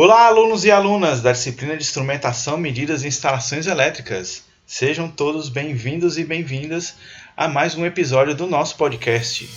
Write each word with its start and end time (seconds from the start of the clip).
Olá, 0.00 0.26
alunos 0.26 0.64
e 0.64 0.70
alunas 0.70 1.20
da 1.20 1.32
disciplina 1.32 1.76
de 1.76 1.82
Instrumentação, 1.82 2.56
Medidas 2.56 3.02
e 3.02 3.08
Instalações 3.08 3.66
Elétricas. 3.66 4.44
Sejam 4.64 5.08
todos 5.08 5.48
bem-vindos 5.48 6.16
e 6.16 6.24
bem-vindas 6.24 6.94
a 7.36 7.48
mais 7.48 7.74
um 7.74 7.84
episódio 7.84 8.32
do 8.32 8.46
nosso 8.46 8.76
podcast. 8.76 9.48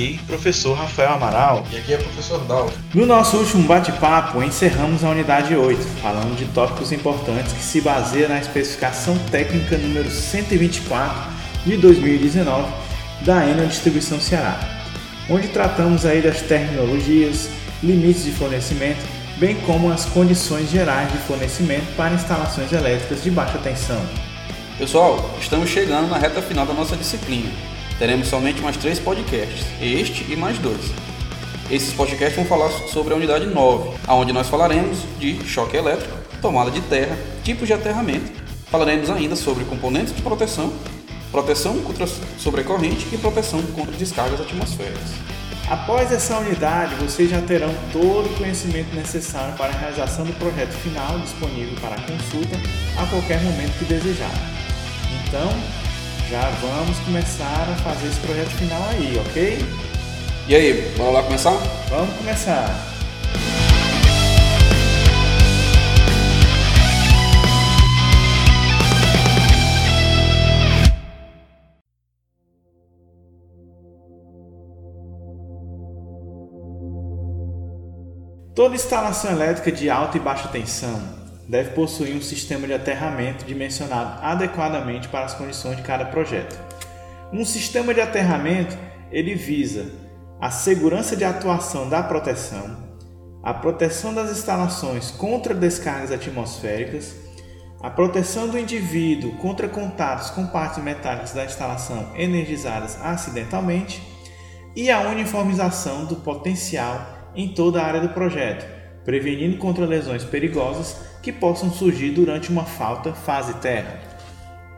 Aqui, 0.00 0.18
professor 0.26 0.72
Rafael 0.72 1.10
Amaral. 1.10 1.66
E 1.70 1.76
aqui 1.76 1.92
é 1.92 1.96
o 1.96 2.02
professor 2.02 2.38
Dal. 2.46 2.72
No 2.94 3.04
nosso 3.04 3.36
último 3.36 3.64
bate-papo, 3.64 4.42
encerramos 4.42 5.04
a 5.04 5.10
unidade 5.10 5.54
8, 5.54 5.78
falando 6.00 6.34
de 6.38 6.46
tópicos 6.46 6.90
importantes 6.90 7.52
que 7.52 7.62
se 7.62 7.82
baseia 7.82 8.26
na 8.26 8.38
especificação 8.38 9.18
técnica 9.30 9.76
número 9.76 10.10
124 10.10 11.30
de 11.66 11.76
2019 11.76 12.72
da 13.26 13.46
Enel 13.46 13.66
Distribuição 13.66 14.18
Ceará, 14.18 14.58
onde 15.28 15.48
tratamos 15.48 16.06
aí 16.06 16.22
das 16.22 16.40
terminologias, 16.40 17.50
limites 17.82 18.24
de 18.24 18.32
fornecimento, 18.32 19.04
bem 19.36 19.56
como 19.66 19.92
as 19.92 20.06
condições 20.06 20.70
gerais 20.70 21.12
de 21.12 21.18
fornecimento 21.18 21.94
para 21.94 22.14
instalações 22.14 22.72
elétricas 22.72 23.22
de 23.22 23.30
baixa 23.30 23.58
tensão. 23.58 24.00
Pessoal, 24.78 25.36
estamos 25.38 25.68
chegando 25.68 26.08
na 26.08 26.16
reta 26.16 26.40
final 26.40 26.64
da 26.64 26.72
nossa 26.72 26.96
disciplina 26.96 27.50
teremos 28.00 28.28
somente 28.28 28.62
mais 28.62 28.78
três 28.78 28.98
podcasts, 28.98 29.66
este 29.78 30.32
e 30.32 30.34
mais 30.34 30.58
dois. 30.58 30.80
Esses 31.70 31.92
podcasts 31.92 32.34
vão 32.34 32.46
falar 32.46 32.70
sobre 32.88 33.12
a 33.12 33.16
unidade 33.16 33.44
9, 33.44 33.90
onde 34.08 34.32
nós 34.32 34.48
falaremos 34.48 35.00
de 35.18 35.46
choque 35.46 35.76
elétrico, 35.76 36.16
tomada 36.40 36.70
de 36.70 36.80
terra, 36.80 37.14
tipos 37.44 37.68
de 37.68 37.74
aterramento, 37.74 38.32
falaremos 38.70 39.10
ainda 39.10 39.36
sobre 39.36 39.64
componentes 39.64 40.16
de 40.16 40.22
proteção, 40.22 40.72
proteção 41.30 41.78
contra 41.82 42.06
sobrecorrente 42.38 43.06
e 43.12 43.18
proteção 43.18 43.60
contra 43.74 43.94
descargas 43.94 44.40
atmosféricas. 44.40 45.10
Após 45.68 46.10
essa 46.10 46.38
unidade, 46.38 46.94
vocês 46.94 47.28
já 47.28 47.42
terão 47.42 47.72
todo 47.92 48.30
o 48.30 48.36
conhecimento 48.38 48.96
necessário 48.96 49.54
para 49.56 49.74
a 49.74 49.76
realização 49.76 50.24
do 50.24 50.32
projeto 50.38 50.72
final 50.72 51.18
disponível 51.18 51.76
para 51.82 51.96
consulta 51.96 52.56
a 52.96 53.06
qualquer 53.06 53.42
momento 53.42 53.78
que 53.78 53.84
desejar. 53.84 54.32
Então, 55.28 55.79
já 56.30 56.48
vamos 56.60 56.96
começar 57.00 57.68
a 57.68 57.74
fazer 57.82 58.06
esse 58.06 58.20
projeto 58.20 58.50
final 58.50 58.80
aí, 58.90 59.18
ok? 59.18 59.58
E 60.46 60.54
aí, 60.54 60.94
bora 60.96 61.10
lá 61.10 61.22
começar? 61.24 61.56
Vamos 61.88 62.16
começar. 62.16 62.86
Toda 78.54 78.76
instalação 78.76 79.32
elétrica 79.32 79.72
de 79.72 79.90
alta 79.90 80.16
e 80.16 80.20
baixa 80.20 80.46
tensão 80.46 81.19
deve 81.50 81.70
possuir 81.70 82.16
um 82.16 82.22
sistema 82.22 82.64
de 82.64 82.72
aterramento 82.72 83.44
dimensionado 83.44 84.20
adequadamente 84.22 85.08
para 85.08 85.24
as 85.24 85.34
condições 85.34 85.76
de 85.76 85.82
cada 85.82 86.04
projeto. 86.04 86.56
Um 87.32 87.44
sistema 87.44 87.92
de 87.92 88.00
aterramento 88.00 88.78
ele 89.10 89.34
visa 89.34 89.90
a 90.40 90.48
segurança 90.48 91.16
de 91.16 91.24
atuação 91.24 91.88
da 91.88 92.04
proteção, 92.04 92.88
a 93.42 93.52
proteção 93.52 94.14
das 94.14 94.30
instalações 94.30 95.10
contra 95.10 95.52
descargas 95.52 96.12
atmosféricas, 96.12 97.16
a 97.82 97.90
proteção 97.90 98.48
do 98.48 98.56
indivíduo 98.56 99.32
contra 99.38 99.68
contatos 99.68 100.30
com 100.30 100.46
partes 100.46 100.80
metálicas 100.82 101.32
da 101.32 101.44
instalação 101.44 102.12
energizadas 102.14 102.96
acidentalmente 103.02 104.00
e 104.76 104.88
a 104.88 105.00
uniformização 105.00 106.04
do 106.04 106.16
potencial 106.16 107.32
em 107.34 107.48
toda 107.48 107.82
a 107.82 107.86
área 107.86 108.00
do 108.00 108.10
projeto, 108.10 108.79
prevenindo 109.04 109.56
contra 109.58 109.86
lesões 109.86 110.24
perigosas 110.24 110.96
que 111.22 111.32
possam 111.32 111.70
surgir 111.70 112.10
durante 112.10 112.50
uma 112.50 112.64
falta 112.64 113.12
fase 113.12 113.54
terra. 113.54 114.00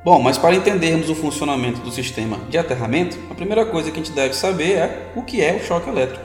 Bom, 0.04 0.20
mas 0.20 0.36
para 0.36 0.56
entendermos 0.56 1.08
o 1.08 1.14
funcionamento 1.14 1.80
do 1.80 1.92
sistema 1.92 2.36
de 2.48 2.58
aterramento, 2.58 3.16
a 3.30 3.34
primeira 3.34 3.64
coisa 3.64 3.90
que 3.90 4.00
a 4.00 4.02
gente 4.02 4.14
deve 4.14 4.34
saber 4.34 4.72
é 4.72 5.12
o 5.14 5.22
que 5.22 5.40
é 5.40 5.54
o 5.54 5.64
choque 5.64 5.88
elétrico. 5.88 6.24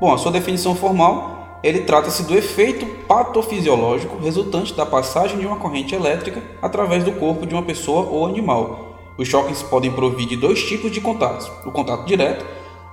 Bom, 0.00 0.12
a 0.12 0.18
sua 0.18 0.32
definição 0.32 0.74
formal, 0.74 1.60
ele 1.62 1.82
trata-se 1.82 2.24
do 2.24 2.36
efeito 2.36 2.84
patofisiológico 3.06 4.18
resultante 4.18 4.74
da 4.74 4.84
passagem 4.84 5.38
de 5.38 5.46
uma 5.46 5.56
corrente 5.56 5.94
elétrica 5.94 6.42
através 6.60 7.04
do 7.04 7.12
corpo 7.12 7.46
de 7.46 7.54
uma 7.54 7.62
pessoa 7.62 8.08
ou 8.08 8.26
animal. 8.26 9.14
Os 9.16 9.28
choques 9.28 9.62
podem 9.62 9.92
provir 9.92 10.26
de 10.26 10.36
dois 10.36 10.64
tipos 10.64 10.90
de 10.90 11.00
contatos: 11.00 11.46
o 11.64 11.70
contato 11.70 12.04
direto, 12.04 12.44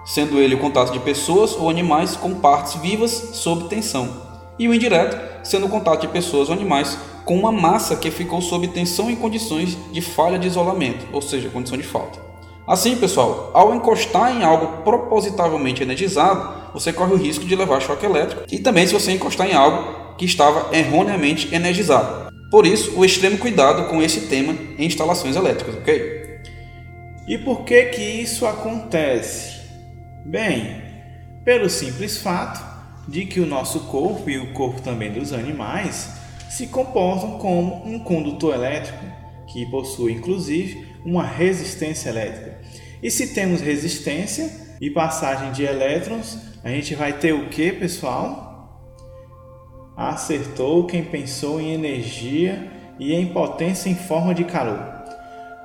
sendo 0.06 0.40
ele 0.40 0.54
o 0.54 0.60
contato 0.60 0.94
de 0.94 1.00
pessoas 1.00 1.56
ou 1.56 1.68
animais 1.68 2.16
com 2.16 2.36
partes 2.36 2.76
vivas 2.76 3.12
sob 3.34 3.68
tensão, 3.68 4.31
e 4.62 4.68
o 4.68 4.76
indireto, 4.76 5.18
sendo 5.44 5.66
o 5.66 5.70
contato 5.70 6.02
de 6.02 6.08
pessoas 6.10 6.48
ou 6.48 6.54
animais 6.54 6.96
com 7.26 7.36
uma 7.36 7.52
massa 7.52 7.96
que 7.96 8.12
ficou 8.12 8.40
sob 8.44 8.68
tensão 8.68 9.10
em 9.10 9.16
condições 9.16 9.76
de 9.92 10.02
falha 10.02 10.38
de 10.38 10.46
isolamento, 10.46 11.04
ou 11.12 11.20
seja, 11.20 11.50
condição 11.50 11.76
de 11.76 11.84
falta. 11.84 12.20
Assim, 12.68 12.96
pessoal, 12.96 13.50
ao 13.56 13.74
encostar 13.74 14.38
em 14.38 14.44
algo 14.44 14.84
propositavelmente 14.84 15.82
energizado, 15.82 16.72
você 16.76 16.94
corre 16.94 17.12
o 17.12 17.18
risco 17.18 17.44
de 17.44 17.56
levar 17.56 17.82
choque 17.82 18.06
elétrico 18.06 18.44
e 18.52 18.60
também 18.60 18.86
se 18.86 18.94
você 18.94 19.12
encostar 19.12 19.50
em 19.50 19.56
algo 19.56 20.16
que 20.16 20.26
estava 20.26 20.70
erroneamente 20.78 21.54
energizado. 21.56 22.32
Por 22.52 22.68
isso, 22.68 23.00
o 23.00 23.04
extremo 23.04 23.40
cuidado 23.40 23.90
com 23.90 24.00
esse 24.00 24.28
tema 24.28 24.56
em 24.78 24.86
instalações 24.86 25.36
elétricas, 25.36 25.74
ok? 25.74 26.40
E 27.28 27.36
por 27.40 27.64
que 27.64 27.86
que 27.86 28.04
isso 28.04 28.46
acontece? 28.46 29.60
Bem, 30.24 30.84
pelo 31.44 31.68
simples 31.68 32.20
fato 32.20 32.71
de 33.08 33.26
que 33.26 33.40
o 33.40 33.46
nosso 33.46 33.82
corpo 33.82 34.30
e 34.30 34.38
o 34.38 34.54
corpo 34.54 34.82
também 34.82 35.12
dos 35.12 35.34
animais 35.34 36.12
se 36.50 36.68
comportam 36.68 37.38
como 37.38 37.86
um 37.86 38.00
condutor 38.00 38.54
elétrico 38.54 39.06
que 39.48 39.66
possui 39.66 40.14
inclusive 40.14 40.88
uma 41.04 41.24
resistência 41.24 42.10
elétrica. 42.10 42.60
E 43.02 43.10
se 43.10 43.34
temos 43.34 43.62
resistência 43.62 44.50
e 44.80 44.90
passagem 44.90 45.52
de 45.52 45.64
elétrons, 45.64 46.38
a 46.64 46.70
gente 46.70 46.94
vai 46.96 47.14
ter 47.14 47.34
o 47.34 47.50
que, 47.50 47.72
pessoal? 47.72 48.80
Acertou 49.98 50.86
quem 50.86 51.04
pensou 51.04 51.60
em 51.60 51.74
energia 51.74 52.72
e 53.00 53.14
em 53.14 53.28
potência 53.28 53.90
em 53.90 53.96
forma 53.96 54.34
de 54.34 54.44
calor. 54.44 54.80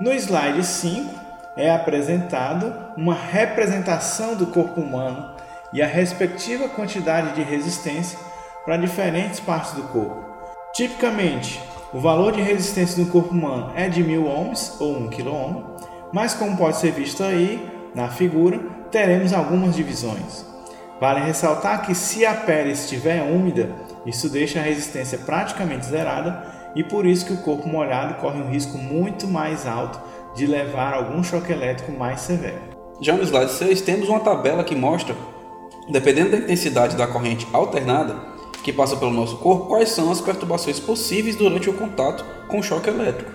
No 0.00 0.12
slide 0.12 0.64
5 0.64 1.08
é 1.56 1.70
apresentado 1.70 2.72
uma 2.96 3.14
representação 3.14 4.34
do 4.34 4.46
corpo 4.46 4.80
humano 4.80 5.36
e 5.76 5.82
a 5.82 5.86
respectiva 5.86 6.70
quantidade 6.70 7.34
de 7.34 7.42
resistência 7.42 8.18
para 8.64 8.78
diferentes 8.78 9.38
partes 9.40 9.72
do 9.72 9.82
corpo. 9.82 10.24
Tipicamente, 10.72 11.60
o 11.92 12.00
valor 12.00 12.32
de 12.32 12.40
resistência 12.40 13.04
do 13.04 13.10
corpo 13.10 13.34
humano 13.34 13.72
é 13.76 13.86
de 13.86 14.02
1000 14.02 14.26
ohms 14.26 14.80
ou 14.80 14.96
1 14.96 15.10
kΩ, 15.10 15.76
mas 16.14 16.32
como 16.32 16.56
pode 16.56 16.78
ser 16.78 16.92
visto 16.92 17.22
aí 17.22 17.70
na 17.94 18.08
figura, 18.08 18.58
teremos 18.90 19.34
algumas 19.34 19.76
divisões. 19.76 20.46
Vale 20.98 21.20
ressaltar 21.20 21.84
que 21.84 21.94
se 21.94 22.24
a 22.24 22.32
pele 22.32 22.72
estiver 22.72 23.20
úmida, 23.22 23.68
isso 24.06 24.30
deixa 24.30 24.60
a 24.60 24.62
resistência 24.62 25.18
praticamente 25.18 25.84
zerada 25.84 26.42
e 26.74 26.82
por 26.82 27.04
isso 27.04 27.26
que 27.26 27.34
o 27.34 27.42
corpo 27.42 27.68
molhado 27.68 28.14
corre 28.14 28.40
um 28.40 28.48
risco 28.48 28.78
muito 28.78 29.28
mais 29.28 29.66
alto 29.66 30.00
de 30.34 30.46
levar 30.46 30.94
algum 30.94 31.22
choque 31.22 31.52
elétrico 31.52 31.92
mais 31.92 32.22
severo. 32.22 32.62
Já 32.98 33.14
no 33.14 33.22
slide 33.22 33.52
6 33.52 33.82
temos 33.82 34.08
uma 34.08 34.20
tabela 34.20 34.64
que 34.64 34.74
mostra 34.74 35.14
Dependendo 35.88 36.30
da 36.30 36.38
intensidade 36.38 36.96
da 36.96 37.06
corrente 37.06 37.46
alternada 37.52 38.16
que 38.62 38.72
passa 38.72 38.96
pelo 38.96 39.12
nosso 39.12 39.36
corpo, 39.36 39.66
quais 39.66 39.90
são 39.90 40.10
as 40.10 40.20
perturbações 40.20 40.80
possíveis 40.80 41.36
durante 41.36 41.70
o 41.70 41.72
contato 41.72 42.24
com 42.48 42.58
o 42.58 42.62
choque 42.62 42.90
elétrico, 42.90 43.30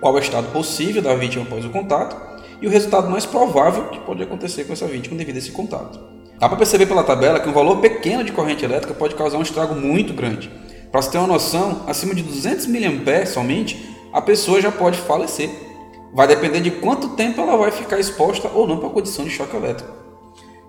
qual 0.00 0.14
é 0.16 0.20
o 0.20 0.22
estado 0.22 0.50
possível 0.50 1.00
da 1.00 1.14
vítima 1.14 1.44
após 1.44 1.64
o 1.64 1.70
contato 1.70 2.16
e 2.60 2.66
o 2.66 2.70
resultado 2.70 3.08
mais 3.08 3.24
provável 3.24 3.84
que 3.88 4.00
pode 4.00 4.22
acontecer 4.22 4.64
com 4.64 4.72
essa 4.72 4.86
vítima 4.86 5.16
devido 5.16 5.36
a 5.36 5.38
esse 5.38 5.52
contato. 5.52 6.00
Dá 6.40 6.48
para 6.48 6.58
perceber 6.58 6.86
pela 6.86 7.04
tabela 7.04 7.38
que 7.38 7.48
um 7.48 7.52
valor 7.52 7.76
pequeno 7.76 8.24
de 8.24 8.32
corrente 8.32 8.64
elétrica 8.64 8.92
pode 8.94 9.14
causar 9.14 9.38
um 9.38 9.42
estrago 9.42 9.76
muito 9.76 10.12
grande. 10.12 10.50
Para 10.90 11.00
você 11.00 11.12
ter 11.12 11.18
uma 11.18 11.28
noção, 11.28 11.82
acima 11.86 12.14
de 12.14 12.22
200 12.22 12.66
mA 12.66 13.26
somente, 13.26 13.88
a 14.12 14.20
pessoa 14.20 14.60
já 14.60 14.72
pode 14.72 14.98
falecer. 14.98 15.50
Vai 16.12 16.26
depender 16.26 16.60
de 16.60 16.72
quanto 16.72 17.10
tempo 17.10 17.40
ela 17.40 17.56
vai 17.56 17.70
ficar 17.70 18.00
exposta 18.00 18.48
ou 18.52 18.66
não 18.66 18.78
para 18.78 18.88
a 18.88 18.92
condição 18.92 19.24
de 19.24 19.30
choque 19.30 19.56
elétrico. 19.56 20.03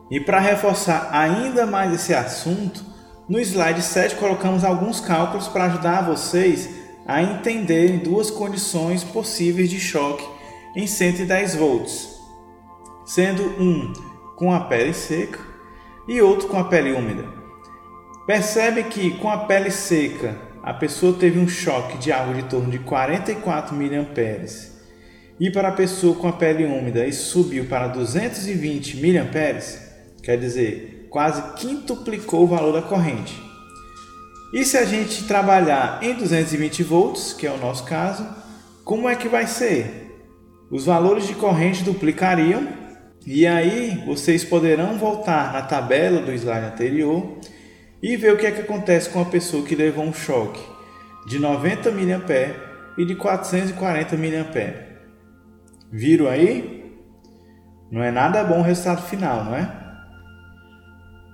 E 0.10 0.20
para 0.20 0.40
reforçar 0.40 1.10
ainda 1.12 1.66
mais 1.66 1.94
esse 1.94 2.14
assunto, 2.14 2.84
no 3.28 3.40
slide 3.40 3.82
7 3.82 4.16
colocamos 4.16 4.64
alguns 4.64 5.00
cálculos 5.00 5.48
para 5.48 5.66
ajudar 5.66 6.06
vocês 6.06 6.70
a 7.08 7.22
entenderem 7.22 7.98
duas 7.98 8.30
condições 8.30 9.04
possíveis 9.04 9.70
de 9.70 9.80
choque 9.80 10.26
em 10.76 10.86
110 10.86 11.56
volts, 11.56 12.20
sendo 13.06 13.44
um 13.62 13.94
com 14.36 14.54
a 14.54 14.62
pele 14.62 14.94
seca 14.94 15.40
e 16.08 16.22
outro 16.22 16.48
com 16.48 16.60
a 16.60 16.66
pele 16.66 16.92
úmida. 16.92 17.26
Percebe 18.28 18.84
que 18.84 19.12
com 19.18 19.30
a 19.30 19.46
pele 19.46 19.72
seca 19.72 20.36
a 20.62 20.74
pessoa 20.74 21.14
teve 21.14 21.40
um 21.40 21.48
choque 21.48 21.98
de 21.98 22.12
algo 22.12 22.34
de 22.34 22.44
torno 22.44 22.70
de 22.70 22.80
44 22.80 23.76
mA 23.76 24.08
e 25.40 25.52
para 25.52 25.68
a 25.70 25.74
pessoa 25.74 26.16
com 26.16 26.28
a 26.28 26.34
pele 26.34 26.66
úmida 26.66 27.06
isso 27.06 27.30
subiu 27.30 27.66
para 27.66 27.88
220 27.88 28.98
mA, 28.98 29.26
quer 30.26 30.38
dizer, 30.38 31.08
quase 31.12 31.54
quintuplicou 31.54 32.44
o 32.44 32.48
valor 32.48 32.74
da 32.74 32.82
corrente. 32.82 33.40
E 34.52 34.66
se 34.66 34.76
a 34.76 34.84
gente 34.84 35.26
trabalhar 35.26 36.00
em 36.02 36.16
220 36.16 36.82
volts, 36.82 37.32
que 37.32 37.46
é 37.46 37.52
o 37.52 37.58
nosso 37.58 37.84
caso, 37.86 38.28
como 38.84 39.08
é 39.08 39.16
que 39.16 39.30
vai 39.30 39.46
ser? 39.46 40.20
Os 40.72 40.86
valores 40.86 41.28
de 41.28 41.36
corrente 41.36 41.84
duplicariam 41.84 42.68
e 43.26 43.46
aí 43.46 44.04
vocês 44.06 44.44
poderão 44.44 44.98
voltar 44.98 45.54
na 45.54 45.62
tabela 45.62 46.22
do 46.22 46.32
slide 46.32 46.66
anterior 46.66 47.38
e 48.02 48.18
ver 48.18 48.34
o 48.34 48.38
que 48.38 48.46
é 48.46 48.52
que 48.52 48.62
acontece 48.62 49.10
com 49.10 49.22
a 49.22 49.26
pessoa 49.26 49.64
que 49.64 49.76
levou 49.76 50.04
um 50.04 50.14
choque 50.14 50.62
de 51.28 51.38
90 51.38 51.92
mA 51.92 52.22
e 52.98 53.06
de 53.06 53.16
440 53.16 54.18
mA. 54.18 54.74
Viram 55.92 56.28
aí? 56.28 56.94
Não 57.92 58.02
é 58.02 58.12
nada 58.12 58.44
bom 58.44 58.60
o 58.60 58.64
resultado 58.64 59.04
final, 59.04 59.46
não 59.46 59.56
é? 59.56 59.85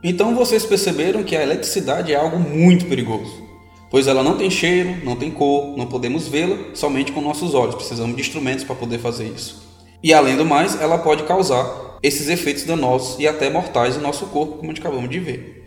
Então 0.04 0.36
vocês 0.36 0.66
perceberam 0.66 1.24
que 1.24 1.36
a 1.36 1.44
eletricidade 1.44 2.12
é 2.12 2.16
algo 2.16 2.40
muito 2.40 2.86
perigoso, 2.86 3.44
pois 3.90 4.08
ela 4.08 4.24
não 4.24 4.36
tem 4.36 4.50
cheiro, 4.50 4.98
não 5.04 5.16
tem 5.16 5.30
cor, 5.30 5.78
não 5.78 5.86
podemos 5.86 6.28
vê-la 6.28 6.58
somente 6.74 7.12
com 7.12 7.22
nossos 7.22 7.54
olhos, 7.54 7.76
precisamos 7.76 8.16
de 8.16 8.22
instrumentos 8.22 8.64
para 8.64 8.76
poder 8.76 8.98
fazer 8.98 9.26
isso. 9.26 9.62
E 10.02 10.12
além 10.12 10.36
do 10.36 10.44
mais, 10.44 10.80
ela 10.82 10.98
pode 10.98 11.24
causar 11.24 12.00
esses 12.02 12.28
efeitos 12.30 12.64
danosos 12.64 13.20
e 13.20 13.28
até 13.28 13.50
mortais 13.50 13.96
no 13.96 14.02
nosso 14.02 14.26
corpo, 14.28 14.58
como 14.58 14.72
a 14.72 14.74
gente 14.74 14.82
acabamos 14.82 15.10
de 15.10 15.20
ver. 15.20 15.66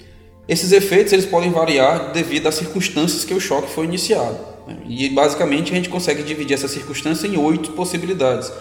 Esses 0.49 0.73
efeitos 0.73 1.13
eles 1.13 1.25
podem 1.25 1.51
variar 1.51 2.13
devido 2.13 2.49
às 2.49 2.57
circunstâncias 2.57 3.25
que 3.25 3.33
o 3.33 3.41
choque 3.41 3.71
foi 3.71 3.85
iniciado. 3.85 4.37
Né? 4.67 4.79
E 4.87 5.09
basicamente 5.11 5.73
a 5.73 5.77
gente 5.77 5.89
consegue 5.89 6.25
dividir 6.25 6.55
essa 6.55 6.69
circunstância 6.69 7.29
em 7.29 7.37
oito 7.37 7.71
possibilidades, 7.73 8.53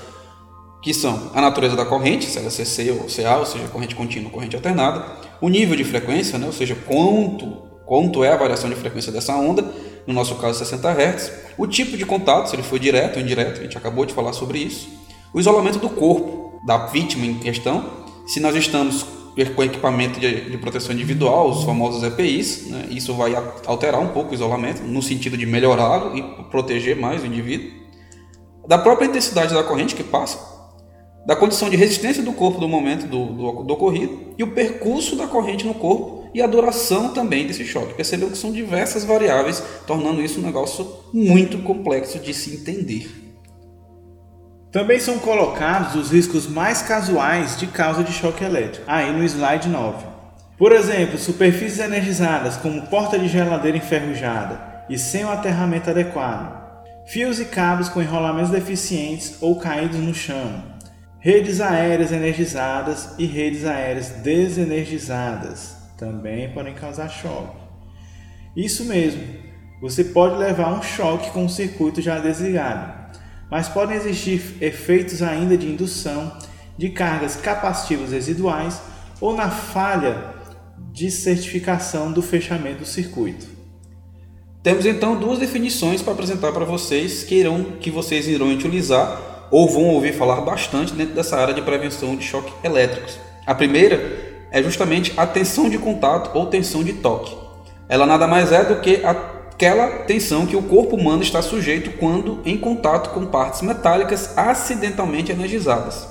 que 0.83 0.93
são 0.93 1.31
a 1.33 1.39
natureza 1.39 1.77
da 1.77 1.85
corrente, 1.85 2.25
se 2.25 2.37
ela 2.37 2.47
é 2.47 2.49
CC 2.49 2.91
ou 2.91 3.07
CA, 3.07 3.37
ou 3.37 3.45
seja, 3.45 3.65
corrente 3.69 3.95
contínua 3.95 4.27
ou 4.27 4.33
corrente 4.33 4.53
alternada, 4.53 5.05
o 5.39 5.47
nível 5.47 5.77
de 5.77 5.85
frequência, 5.85 6.37
né, 6.37 6.45
ou 6.45 6.51
seja, 6.51 6.75
quanto, 6.75 7.47
quanto 7.85 8.21
é 8.21 8.33
a 8.33 8.35
variação 8.35 8.69
de 8.69 8.75
frequência 8.75 9.09
dessa 9.09 9.33
onda, 9.33 9.63
no 10.05 10.13
nosso 10.13 10.35
caso 10.35 10.59
60 10.59 10.91
Hz, 10.91 11.31
o 11.57 11.65
tipo 11.65 11.95
de 11.95 12.05
contato, 12.05 12.49
se 12.49 12.55
ele 12.57 12.63
foi 12.63 12.79
direto 12.79 13.15
ou 13.15 13.21
indireto, 13.21 13.61
a 13.61 13.63
gente 13.63 13.77
acabou 13.77 14.05
de 14.05 14.13
falar 14.13 14.33
sobre 14.33 14.59
isso, 14.59 14.89
o 15.33 15.39
isolamento 15.39 15.79
do 15.79 15.89
corpo 15.89 16.59
da 16.67 16.85
vítima 16.87 17.25
em 17.25 17.35
questão, 17.35 18.03
se 18.27 18.41
nós 18.41 18.53
estamos 18.53 19.05
com 19.55 19.63
equipamento 19.63 20.19
de, 20.19 20.51
de 20.51 20.57
proteção 20.57 20.93
individual, 20.93 21.49
os 21.49 21.63
famosos 21.63 22.03
EPIs, 22.03 22.67
né, 22.67 22.87
isso 22.89 23.13
vai 23.13 23.33
alterar 23.65 24.01
um 24.01 24.09
pouco 24.09 24.31
o 24.31 24.33
isolamento, 24.33 24.83
no 24.83 25.01
sentido 25.01 25.37
de 25.37 25.45
melhorá-lo 25.45 26.15
e 26.17 26.21
proteger 26.51 26.97
mais 26.97 27.23
o 27.23 27.25
indivíduo, 27.25 27.71
da 28.67 28.77
própria 28.77 29.05
intensidade 29.05 29.53
da 29.53 29.63
corrente 29.63 29.95
que 29.95 30.03
passa, 30.03 30.52
da 31.25 31.35
condição 31.35 31.69
de 31.69 31.77
resistência 31.77 32.21
do 32.21 32.33
corpo 32.33 32.59
no 32.59 32.67
momento 32.67 33.07
do, 33.07 33.25
do, 33.25 33.63
do, 33.63 33.73
ocorrido 33.73 34.33
e 34.37 34.43
o 34.43 34.51
percurso 34.51 35.15
da 35.15 35.27
corrente 35.27 35.65
no 35.65 35.73
corpo 35.73 36.29
e 36.33 36.41
a 36.41 36.47
duração 36.47 37.13
também 37.13 37.47
desse 37.47 37.63
choque. 37.65 37.93
Percebeu 37.93 38.29
que 38.29 38.37
são 38.37 38.51
diversas 38.51 39.05
variáveis, 39.05 39.63
tornando 39.87 40.21
isso 40.21 40.39
um 40.39 40.43
negócio 40.43 40.85
muito 41.13 41.59
complexo 41.59 42.19
de 42.19 42.33
se 42.33 42.55
entender. 42.55 43.09
Também 44.71 44.99
são 44.99 45.19
colocados 45.19 45.95
os 45.95 46.11
riscos 46.11 46.47
mais 46.47 46.81
casuais 46.81 47.57
de 47.57 47.67
causa 47.67 48.03
de 48.03 48.11
choque 48.11 48.43
elétrico, 48.43 48.85
aí 48.87 49.13
no 49.13 49.23
slide 49.23 49.69
9. 49.69 50.13
Por 50.57 50.71
exemplo, 50.71 51.17
superfícies 51.17 51.79
energizadas 51.79 52.57
como 52.57 52.87
porta 52.87 53.17
de 53.17 53.27
geladeira 53.27 53.77
enferrujada 53.77 54.85
e 54.89 54.97
sem 54.97 55.23
o 55.23 55.29
aterramento 55.29 55.89
adequado, 55.89 56.59
fios 57.05 57.39
e 57.39 57.45
cabos 57.45 57.87
com 57.87 58.01
enrolamentos 58.01 58.49
deficientes 58.49 59.37
ou 59.41 59.59
caídos 59.59 59.99
no 59.99 60.13
chão, 60.13 60.63
Redes 61.25 61.61
aéreas 61.61 62.11
energizadas 62.11 63.11
e 63.17 63.25
redes 63.25 63.63
aéreas 63.63 64.09
desenergizadas 64.09 65.73
também 65.97 66.49
podem 66.49 66.73
causar 66.73 67.07
choque. 67.07 67.55
Isso 68.53 68.83
mesmo, 68.83 69.23
você 69.79 70.03
pode 70.03 70.35
levar 70.35 70.77
um 70.77 70.81
choque 70.81 71.31
com 71.31 71.45
o 71.45 71.49
circuito 71.49 72.01
já 72.01 72.19
desligado, 72.19 72.91
mas 73.49 73.69
podem 73.69 73.95
existir 73.95 74.57
efeitos 74.59 75.21
ainda 75.21 75.57
de 75.57 75.65
indução 75.65 76.37
de 76.77 76.89
cargas 76.89 77.37
capacitivas 77.37 78.11
residuais 78.11 78.81
ou 79.21 79.33
na 79.33 79.49
falha 79.49 80.33
de 80.91 81.09
certificação 81.09 82.11
do 82.11 82.21
fechamento 82.21 82.79
do 82.79 82.85
circuito. 82.85 83.47
Temos 84.61 84.85
então 84.85 85.17
duas 85.17 85.39
definições 85.39 86.01
para 86.01 86.11
apresentar 86.11 86.51
para 86.51 86.65
vocês 86.65 87.23
que, 87.23 87.35
irão, 87.35 87.63
que 87.79 87.89
vocês 87.89 88.27
irão 88.27 88.49
utilizar 88.49 89.32
ou 89.53 89.69
vão 89.69 89.83
ouvir 89.89 90.13
falar 90.13 90.41
bastante 90.41 90.95
dentro 90.95 91.13
dessa 91.13 91.37
área 91.37 91.53
de 91.53 91.61
prevenção 91.61 92.15
de 92.15 92.23
choques 92.23 92.51
elétricos. 92.63 93.19
A 93.45 93.53
primeira 93.53 94.47
é 94.49 94.63
justamente 94.63 95.13
a 95.15 95.27
tensão 95.27 95.69
de 95.69 95.77
contato 95.77 96.31
ou 96.35 96.47
tensão 96.47 96.83
de 96.83 96.93
toque. 96.93 97.37
Ela 97.87 98.07
nada 98.07 98.25
mais 98.25 98.51
é 98.51 98.65
do 98.65 98.81
que 98.81 99.03
aquela 99.05 100.05
tensão 100.05 100.47
que 100.47 100.55
o 100.55 100.63
corpo 100.63 100.95
humano 100.95 101.21
está 101.21 101.39
sujeito 101.39 101.91
quando 101.99 102.39
em 102.43 102.57
contato 102.57 103.11
com 103.11 103.27
partes 103.27 103.61
metálicas 103.61 104.35
acidentalmente 104.35 105.31
energizadas. 105.31 106.07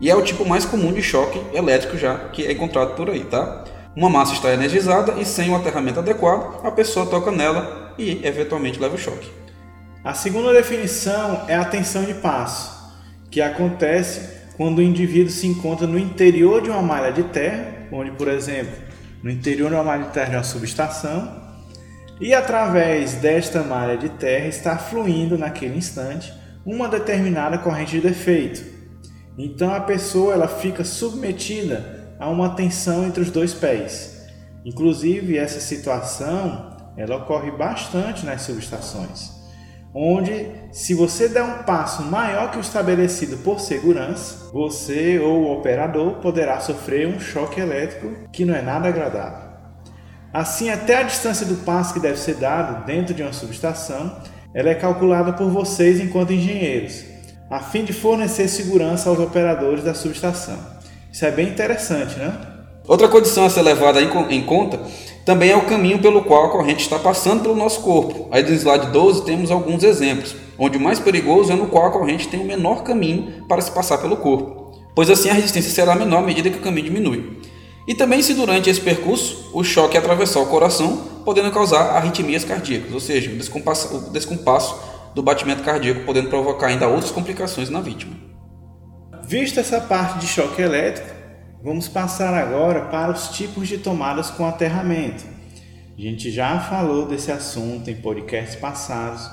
E 0.00 0.10
é 0.10 0.16
o 0.16 0.22
tipo 0.22 0.44
mais 0.44 0.64
comum 0.64 0.92
de 0.92 1.04
choque 1.04 1.40
elétrico 1.56 1.96
já 1.96 2.16
que 2.32 2.44
é 2.44 2.50
encontrado 2.50 2.96
por 2.96 3.08
aí, 3.08 3.22
tá? 3.22 3.62
Uma 3.94 4.10
massa 4.10 4.32
está 4.32 4.52
energizada 4.52 5.20
e 5.20 5.24
sem 5.24 5.50
o 5.50 5.54
aterramento 5.54 6.00
adequado, 6.00 6.58
a 6.64 6.70
pessoa 6.72 7.06
toca 7.06 7.30
nela 7.30 7.94
e 7.96 8.26
eventualmente 8.26 8.80
leva 8.80 8.96
o 8.96 8.98
choque. 8.98 9.41
A 10.04 10.14
segunda 10.14 10.52
definição 10.52 11.44
é 11.46 11.54
a 11.54 11.64
tensão 11.64 12.02
de 12.02 12.14
passo, 12.14 12.92
que 13.30 13.40
acontece 13.40 14.42
quando 14.56 14.78
o 14.78 14.82
indivíduo 14.82 15.30
se 15.30 15.46
encontra 15.46 15.86
no 15.86 15.96
interior 15.96 16.60
de 16.60 16.70
uma 16.70 16.82
malha 16.82 17.12
de 17.12 17.22
terra, 17.22 17.86
onde, 17.92 18.10
por 18.10 18.26
exemplo, 18.26 18.72
no 19.22 19.30
interior 19.30 19.68
de 19.68 19.76
uma 19.76 19.84
malha 19.84 20.02
de 20.02 20.10
terra 20.10 20.30
de 20.30 20.36
uma 20.36 20.42
subestação, 20.42 21.40
e 22.20 22.34
através 22.34 23.14
desta 23.14 23.62
malha 23.62 23.96
de 23.96 24.08
terra 24.08 24.48
está 24.48 24.76
fluindo 24.76 25.38
naquele 25.38 25.78
instante 25.78 26.34
uma 26.66 26.88
determinada 26.88 27.56
corrente 27.58 27.92
de 27.92 28.00
defeito. 28.00 28.60
Então 29.38 29.72
a 29.72 29.80
pessoa 29.80 30.34
ela 30.34 30.48
fica 30.48 30.82
submetida 30.82 32.16
a 32.18 32.28
uma 32.28 32.56
tensão 32.56 33.06
entre 33.06 33.22
os 33.22 33.30
dois 33.30 33.54
pés. 33.54 34.26
Inclusive 34.64 35.38
essa 35.38 35.60
situação 35.60 36.76
ela 36.96 37.18
ocorre 37.18 37.52
bastante 37.52 38.26
nas 38.26 38.42
subestações 38.42 39.41
onde 39.94 40.46
se 40.72 40.94
você 40.94 41.28
der 41.28 41.42
um 41.42 41.62
passo 41.64 42.02
maior 42.02 42.50
que 42.50 42.58
o 42.58 42.60
estabelecido 42.60 43.38
por 43.38 43.60
segurança, 43.60 44.50
você 44.52 45.18
ou 45.18 45.42
o 45.42 45.52
operador 45.52 46.14
poderá 46.14 46.60
sofrer 46.60 47.06
um 47.06 47.20
choque 47.20 47.60
elétrico 47.60 48.28
que 48.32 48.44
não 48.44 48.54
é 48.54 48.62
nada 48.62 48.88
agradável. 48.88 49.52
Assim, 50.32 50.70
até 50.70 50.96
a 50.96 51.02
distância 51.02 51.44
do 51.44 51.56
passo 51.56 51.92
que 51.92 52.00
deve 52.00 52.18
ser 52.18 52.36
dado 52.36 52.86
dentro 52.86 53.12
de 53.12 53.22
uma 53.22 53.34
subestação, 53.34 54.16
ela 54.54 54.70
é 54.70 54.74
calculada 54.74 55.34
por 55.34 55.50
vocês 55.50 56.00
enquanto 56.00 56.32
engenheiros, 56.32 57.04
a 57.50 57.60
fim 57.60 57.84
de 57.84 57.92
fornecer 57.92 58.48
segurança 58.48 59.10
aos 59.10 59.18
operadores 59.18 59.84
da 59.84 59.92
subestação. 59.92 60.58
Isso 61.12 61.26
é 61.26 61.30
bem 61.30 61.48
interessante, 61.48 62.18
né? 62.18 62.34
Outra 62.88 63.08
condição 63.08 63.44
a 63.44 63.50
ser 63.50 63.60
levada 63.60 64.00
em 64.00 64.42
conta 64.42 64.80
também 65.24 65.50
é 65.50 65.56
o 65.56 65.66
caminho 65.66 66.00
pelo 66.00 66.22
qual 66.22 66.46
a 66.46 66.48
corrente 66.50 66.82
está 66.82 66.98
passando 66.98 67.42
pelo 67.42 67.54
nosso 67.54 67.80
corpo. 67.80 68.28
Aí 68.30 68.42
no 68.42 68.52
slide 68.52 68.90
12 68.90 69.24
temos 69.24 69.50
alguns 69.50 69.84
exemplos, 69.84 70.34
onde 70.58 70.76
o 70.76 70.80
mais 70.80 70.98
perigoso 70.98 71.52
é 71.52 71.54
no 71.54 71.66
qual 71.66 71.86
a 71.86 71.90
corrente 71.90 72.28
tem 72.28 72.40
o 72.40 72.44
menor 72.44 72.82
caminho 72.82 73.44
para 73.46 73.60
se 73.60 73.70
passar 73.70 73.98
pelo 73.98 74.16
corpo, 74.16 74.72
pois 74.94 75.08
assim 75.08 75.30
a 75.30 75.34
resistência 75.34 75.70
será 75.70 75.94
menor 75.94 76.18
à 76.18 76.26
medida 76.26 76.50
que 76.50 76.58
o 76.58 76.62
caminho 76.62 76.86
diminui. 76.86 77.40
E 77.86 77.94
também 77.94 78.22
se 78.22 78.34
durante 78.34 78.70
esse 78.70 78.80
percurso 78.80 79.50
o 79.52 79.62
choque 79.64 79.96
atravessar 79.96 80.40
o 80.40 80.46
coração, 80.46 80.98
podendo 81.24 81.50
causar 81.50 81.96
arritmias 81.96 82.44
cardíacas, 82.44 82.92
ou 82.92 83.00
seja, 83.00 83.30
o 83.30 83.36
descompasso, 83.36 83.96
o 83.96 84.10
descompasso 84.10 84.76
do 85.14 85.22
batimento 85.22 85.62
cardíaco, 85.62 86.04
podendo 86.04 86.28
provocar 86.28 86.68
ainda 86.68 86.88
outras 86.88 87.10
complicações 87.10 87.68
na 87.68 87.80
vítima. 87.80 88.14
Vista 89.24 89.60
essa 89.60 89.80
parte 89.80 90.18
de 90.18 90.26
choque 90.26 90.60
elétrico, 90.60 91.21
Vamos 91.62 91.86
passar 91.86 92.34
agora 92.34 92.86
para 92.86 93.12
os 93.12 93.28
tipos 93.28 93.68
de 93.68 93.78
tomadas 93.78 94.30
com 94.30 94.44
aterramento. 94.44 95.24
A 95.96 96.00
gente 96.00 96.28
já 96.28 96.58
falou 96.58 97.06
desse 97.06 97.30
assunto 97.30 97.88
em 97.88 97.94
podcasts 97.94 98.56
passados, 98.56 99.30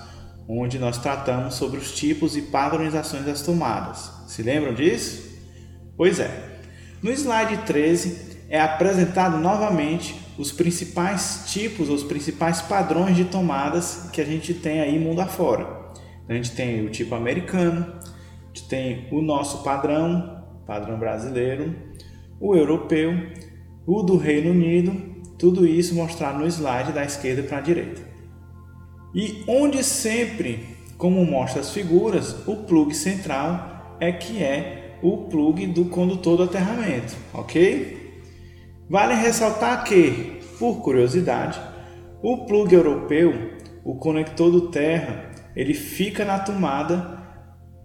onde 0.48 0.78
nós 0.78 1.00
tratamos 1.00 1.56
sobre 1.56 1.80
os 1.80 1.92
tipos 1.92 2.38
e 2.38 2.44
padronizações 2.44 3.26
das 3.26 3.42
tomadas. 3.42 4.12
Se 4.28 4.44
lembram 4.44 4.76
disso? 4.76 5.28
Pois 5.98 6.20
é. 6.20 6.60
No 7.02 7.10
slide 7.10 7.66
13 7.66 8.46
é 8.48 8.62
apresentado 8.62 9.40
novamente 9.40 10.16
os 10.38 10.52
principais 10.52 11.46
tipos, 11.48 11.90
os 11.90 12.04
principais 12.04 12.62
padrões 12.62 13.16
de 13.16 13.26
tomadas 13.26 14.08
que 14.14 14.22
a 14.22 14.26
gente 14.26 14.54
tem 14.54 14.82
aí 14.82 15.00
mundo 15.00 15.20
afora. 15.20 15.68
A 16.28 16.34
gente 16.36 16.52
tem 16.52 16.86
o 16.86 16.92
tipo 16.92 17.16
americano, 17.16 17.92
a 18.04 18.48
gente 18.50 18.70
tem 18.70 19.08
o 19.12 19.20
nosso 19.20 19.64
padrão, 19.64 20.44
padrão 20.68 21.00
brasileiro, 21.00 21.88
o 22.39 22.55
europeu, 22.55 23.13
o 23.86 24.01
do 24.01 24.17
Reino 24.17 24.51
Unido, 24.51 24.93
tudo 25.38 25.65
isso 25.65 25.96
mostrado 25.96 26.39
no 26.39 26.48
slide 26.48 26.91
da 26.91 27.03
esquerda 27.03 27.43
para 27.43 27.58
a 27.58 27.62
direita. 27.62 28.01
E 29.13 29.43
onde 29.48 29.84
sempre, 29.84 30.77
como 30.98 31.25
mostra 31.25 31.62
as 31.62 31.72
figuras, 31.74 32.48
o 32.48 32.58
plug 32.58 32.93
central 32.93 33.98
é 34.00 34.12
que 34.12 34.43
é 34.43 34.98
o 35.01 35.29
plug 35.29 35.67
do 35.67 35.86
condutor 35.86 36.38
do 36.38 36.43
aterramento, 36.43 37.15
ok? 37.34 37.98
Vale 38.89 39.13
ressaltar 39.15 39.84
que, 39.84 40.39
por 40.58 40.81
curiosidade, 40.81 41.60
o 42.22 42.46
plug 42.46 42.74
europeu, 42.74 43.53
o 43.84 43.96
conector 43.96 44.51
do 44.51 44.69
terra, 44.69 45.31
ele 45.55 45.74
fica 45.74 46.25
na 46.25 46.39
tomada, 46.39 47.17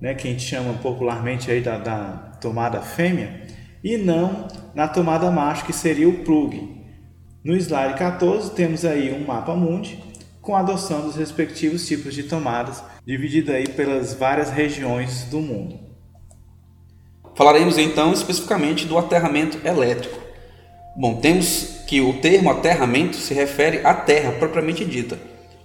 né, 0.01 0.15
que 0.15 0.27
a 0.27 0.31
gente 0.31 0.43
chama 0.43 0.75
popularmente 0.75 1.51
aí 1.51 1.61
da, 1.61 1.79
da 1.79 2.33
tomada 2.41 2.81
fêmea, 2.81 3.43
e 3.85 3.99
não 3.99 4.49
na 4.75 4.89
tomada 4.89 5.31
macho, 5.31 5.67
que 5.67 5.73
seria 5.73 6.09
o 6.09 6.25
plug. 6.25 6.75
No 7.45 7.55
slide 7.55 7.99
14 7.99 8.53
temos 8.53 8.83
aí 8.87 9.13
um 9.13 9.27
mapa 9.27 9.55
mundi 9.55 10.03
com 10.41 10.57
a 10.57 10.61
adoção 10.61 11.03
dos 11.03 11.17
respectivos 11.17 11.87
tipos 11.87 12.15
de 12.15 12.23
tomadas, 12.23 12.83
dividido 13.07 13.53
aí 13.53 13.69
pelas 13.69 14.15
várias 14.15 14.51
regiões 14.51 15.25
do 15.25 15.41
mundo. 15.41 15.79
Falaremos 17.35 17.77
então 17.79 18.13
especificamente 18.13 18.87
do 18.87 18.97
aterramento 18.97 19.59
elétrico. 19.67 20.19
Bom, 20.97 21.17
temos 21.17 21.83
que 21.87 22.01
o 22.01 22.21
termo 22.21 22.51
aterramento 22.51 23.17
se 23.17 23.35
refere 23.35 23.85
à 23.85 23.93
terra 23.95 24.33
propriamente 24.33 24.85
dita, 24.85 25.19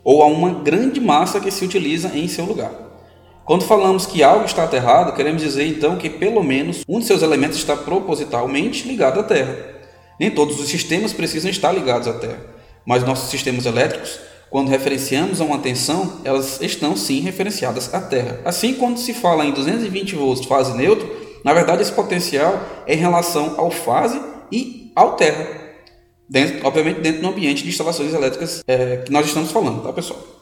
ou 0.03 0.23
a 0.23 0.27
uma 0.27 0.61
grande 0.61 0.99
massa 0.99 1.39
que 1.39 1.51
se 1.51 1.63
utiliza 1.63 2.09
em 2.17 2.27
seu 2.27 2.45
lugar. 2.45 2.88
Quando 3.49 3.65
falamos 3.65 4.05
que 4.05 4.21
algo 4.21 4.45
está 4.45 4.63
aterrado, 4.63 5.15
queremos 5.15 5.41
dizer 5.41 5.65
então 5.65 5.97
que 5.97 6.07
pelo 6.07 6.43
menos 6.43 6.83
um 6.87 6.99
de 6.99 7.05
seus 7.05 7.23
elementos 7.23 7.57
está 7.57 7.75
propositalmente 7.75 8.87
ligado 8.87 9.19
à 9.19 9.23
Terra. 9.23 9.57
Nem 10.19 10.29
todos 10.29 10.59
os 10.59 10.69
sistemas 10.69 11.13
precisam 11.13 11.49
estar 11.49 11.71
ligados 11.71 12.07
à 12.07 12.13
Terra, 12.13 12.39
mas 12.85 13.03
nossos 13.03 13.31
sistemas 13.31 13.65
elétricos, 13.65 14.19
quando 14.51 14.69
referenciamos 14.69 15.41
a 15.41 15.45
uma 15.45 15.57
tensão, 15.57 16.21
elas 16.23 16.61
estão 16.61 16.95
sim 16.95 17.21
referenciadas 17.21 17.91
à 17.91 17.99
Terra. 17.99 18.39
Assim, 18.45 18.75
quando 18.75 18.99
se 18.99 19.15
fala 19.15 19.43
em 19.43 19.51
220 19.51 20.13
volts 20.13 20.45
fase 20.45 20.77
neutro, 20.77 21.09
na 21.43 21.51
verdade 21.51 21.81
esse 21.81 21.91
potencial 21.91 22.53
é 22.85 22.93
em 22.93 22.97
relação 22.97 23.55
ao 23.57 23.71
fase 23.71 24.21
e 24.51 24.91
ao 24.95 25.15
Terra. 25.15 25.47
Dentro, 26.29 26.67
obviamente 26.67 27.01
dentro 27.01 27.23
do 27.23 27.27
ambiente 27.29 27.63
de 27.63 27.69
instalações 27.69 28.13
elétricas 28.13 28.61
é, 28.67 28.97
que 28.97 29.11
nós 29.11 29.25
estamos 29.25 29.51
falando, 29.51 29.81
tá 29.81 29.91
pessoal? 29.91 30.38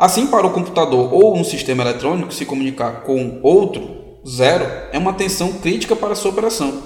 Assim, 0.00 0.28
para 0.28 0.46
o 0.46 0.50
computador 0.54 1.12
ou 1.12 1.36
um 1.36 1.44
sistema 1.44 1.82
eletrônico 1.82 2.32
se 2.32 2.46
comunicar 2.46 3.02
com 3.02 3.38
outro, 3.42 4.18
zero, 4.26 4.64
é 4.92 4.96
uma 4.96 5.12
tensão 5.12 5.52
crítica 5.52 5.94
para 5.94 6.14
sua 6.14 6.30
operação. 6.30 6.82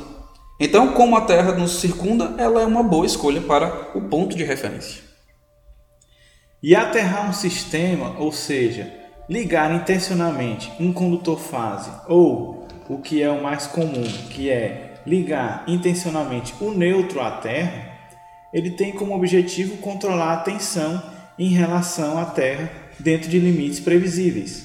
Então, 0.58 0.94
como 0.94 1.16
a 1.16 1.20
Terra 1.20 1.52
nos 1.52 1.78
circunda, 1.78 2.34
ela 2.38 2.60
é 2.60 2.66
uma 2.66 2.82
boa 2.82 3.06
escolha 3.06 3.40
para 3.40 3.92
o 3.96 4.00
ponto 4.08 4.36
de 4.36 4.42
referência. 4.42 5.00
E 6.60 6.74
aterrar 6.74 7.30
um 7.30 7.32
sistema, 7.32 8.16
ou 8.18 8.32
seja, 8.32 8.92
ligar 9.30 9.72
intencionalmente 9.72 10.72
um 10.80 10.92
condutor 10.92 11.38
fase 11.38 11.92
ou 12.08 12.66
o 12.88 12.98
que 12.98 13.22
é 13.22 13.30
o 13.30 13.40
mais 13.40 13.64
comum, 13.68 14.02
que 14.30 14.50
é 14.50 14.94
ligar 15.06 15.62
intencionalmente 15.68 16.52
o 16.60 16.72
neutro 16.72 17.20
à 17.20 17.30
Terra, 17.30 17.92
ele 18.52 18.72
tem 18.72 18.90
como 18.90 19.14
objetivo 19.14 19.76
controlar 19.76 20.32
a 20.32 20.38
tensão 20.38 21.00
em 21.38 21.50
relação 21.50 22.18
à 22.18 22.24
Terra 22.24 22.82
dentro 23.04 23.28
de 23.28 23.38
limites 23.38 23.78
previsíveis. 23.78 24.64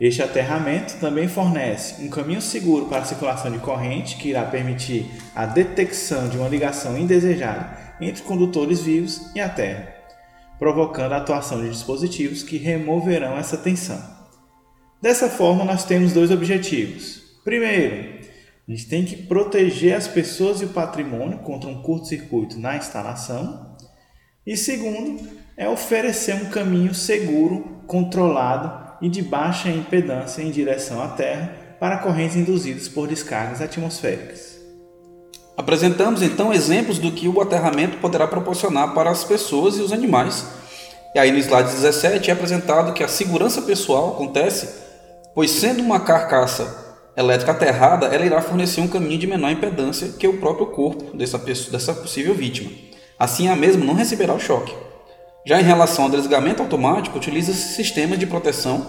Este 0.00 0.22
aterramento 0.22 0.98
também 0.98 1.28
fornece 1.28 2.02
um 2.02 2.08
caminho 2.08 2.42
seguro 2.42 2.86
para 2.86 3.02
a 3.02 3.04
circulação 3.04 3.50
de 3.50 3.58
corrente, 3.58 4.16
que 4.16 4.30
irá 4.30 4.44
permitir 4.44 5.06
a 5.34 5.46
detecção 5.46 6.28
de 6.28 6.36
uma 6.36 6.48
ligação 6.48 6.98
indesejada 6.98 7.76
entre 8.00 8.22
condutores 8.22 8.80
vivos 8.80 9.30
e 9.34 9.40
a 9.40 9.48
Terra, 9.48 9.94
provocando 10.58 11.12
a 11.12 11.18
atuação 11.18 11.62
de 11.62 11.70
dispositivos 11.70 12.42
que 12.42 12.56
removerão 12.56 13.38
essa 13.38 13.56
tensão. 13.56 14.02
Dessa 15.00 15.28
forma, 15.28 15.64
nós 15.64 15.84
temos 15.84 16.12
dois 16.12 16.30
objetivos. 16.30 17.22
Primeiro, 17.44 18.16
a 18.66 18.70
gente 18.70 18.88
tem 18.88 19.04
que 19.04 19.16
proteger 19.16 19.94
as 19.94 20.08
pessoas 20.08 20.60
e 20.60 20.64
o 20.64 20.70
patrimônio 20.70 21.38
contra 21.38 21.70
um 21.70 21.80
curto-circuito 21.80 22.58
na 22.58 22.76
instalação. 22.76 23.76
E 24.46 24.56
segundo, 24.56 25.26
é 25.56 25.68
oferecer 25.68 26.34
um 26.34 26.50
caminho 26.50 26.94
seguro, 26.94 27.80
controlado 27.86 28.86
e 29.00 29.08
de 29.08 29.22
baixa 29.22 29.70
impedância 29.70 30.42
em 30.42 30.50
direção 30.50 31.00
à 31.02 31.08
Terra 31.08 31.52
para 31.80 31.98
correntes 31.98 32.36
induzidas 32.36 32.88
por 32.88 33.08
descargas 33.08 33.62
atmosféricas. 33.62 34.56
Apresentamos 35.56 36.20
então 36.20 36.52
exemplos 36.52 36.98
do 36.98 37.10
que 37.10 37.28
o 37.28 37.40
aterramento 37.40 37.96
poderá 37.98 38.26
proporcionar 38.26 38.92
para 38.92 39.10
as 39.10 39.24
pessoas 39.24 39.78
e 39.78 39.80
os 39.80 39.92
animais. 39.92 40.46
E 41.14 41.18
aí 41.18 41.32
no 41.32 41.38
slide 41.38 41.70
17 41.70 42.30
é 42.30 42.32
apresentado 42.34 42.92
que 42.92 43.02
a 43.02 43.08
segurança 43.08 43.62
pessoal 43.62 44.10
acontece, 44.10 44.68
pois 45.34 45.50
sendo 45.50 45.82
uma 45.82 46.00
carcaça 46.00 46.84
elétrica 47.16 47.52
aterrada, 47.52 48.06
ela 48.08 48.26
irá 48.26 48.42
fornecer 48.42 48.82
um 48.82 48.88
caminho 48.88 49.18
de 49.18 49.26
menor 49.26 49.50
impedância 49.50 50.08
que 50.18 50.28
o 50.28 50.38
próprio 50.38 50.66
corpo 50.66 51.16
dessa, 51.16 51.38
pessoa, 51.38 51.72
dessa 51.72 51.94
possível 51.94 52.34
vítima. 52.34 52.70
Assim, 53.18 53.48
a 53.48 53.56
mesma 53.56 53.82
não 53.82 53.94
receberá 53.94 54.34
o 54.34 54.38
choque. 54.38 54.85
Já 55.46 55.60
em 55.60 55.64
relação 55.64 56.06
ao 56.06 56.10
desligamento 56.10 56.60
automático, 56.60 57.16
utiliza-se 57.16 57.72
sistema 57.72 58.16
de 58.16 58.26
proteção 58.26 58.84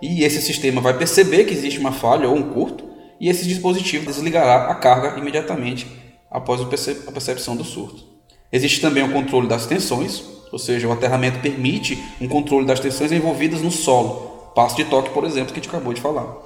e 0.00 0.24
esse 0.24 0.40
sistema 0.40 0.80
vai 0.80 0.96
perceber 0.96 1.44
que 1.44 1.52
existe 1.52 1.78
uma 1.78 1.92
falha 1.92 2.26
ou 2.26 2.34
um 2.34 2.50
curto 2.50 2.88
e 3.20 3.28
esse 3.28 3.46
dispositivo 3.46 4.06
desligará 4.06 4.70
a 4.70 4.74
carga 4.74 5.18
imediatamente 5.18 5.86
após 6.30 6.62
a 6.62 7.12
percepção 7.12 7.54
do 7.54 7.62
surto. 7.62 8.06
Existe 8.50 8.80
também 8.80 9.02
o 9.02 9.12
controle 9.12 9.46
das 9.46 9.66
tensões, 9.66 10.24
ou 10.50 10.58
seja, 10.58 10.88
o 10.88 10.92
aterramento 10.92 11.40
permite 11.40 12.02
um 12.18 12.26
controle 12.26 12.64
das 12.64 12.80
tensões 12.80 13.12
envolvidas 13.12 13.60
no 13.60 13.70
solo, 13.70 14.50
passo 14.54 14.76
de 14.76 14.86
toque, 14.86 15.10
por 15.10 15.24
exemplo, 15.24 15.52
que 15.52 15.60
a 15.60 15.62
gente 15.62 15.68
acabou 15.68 15.92
de 15.92 16.00
falar. 16.00 16.38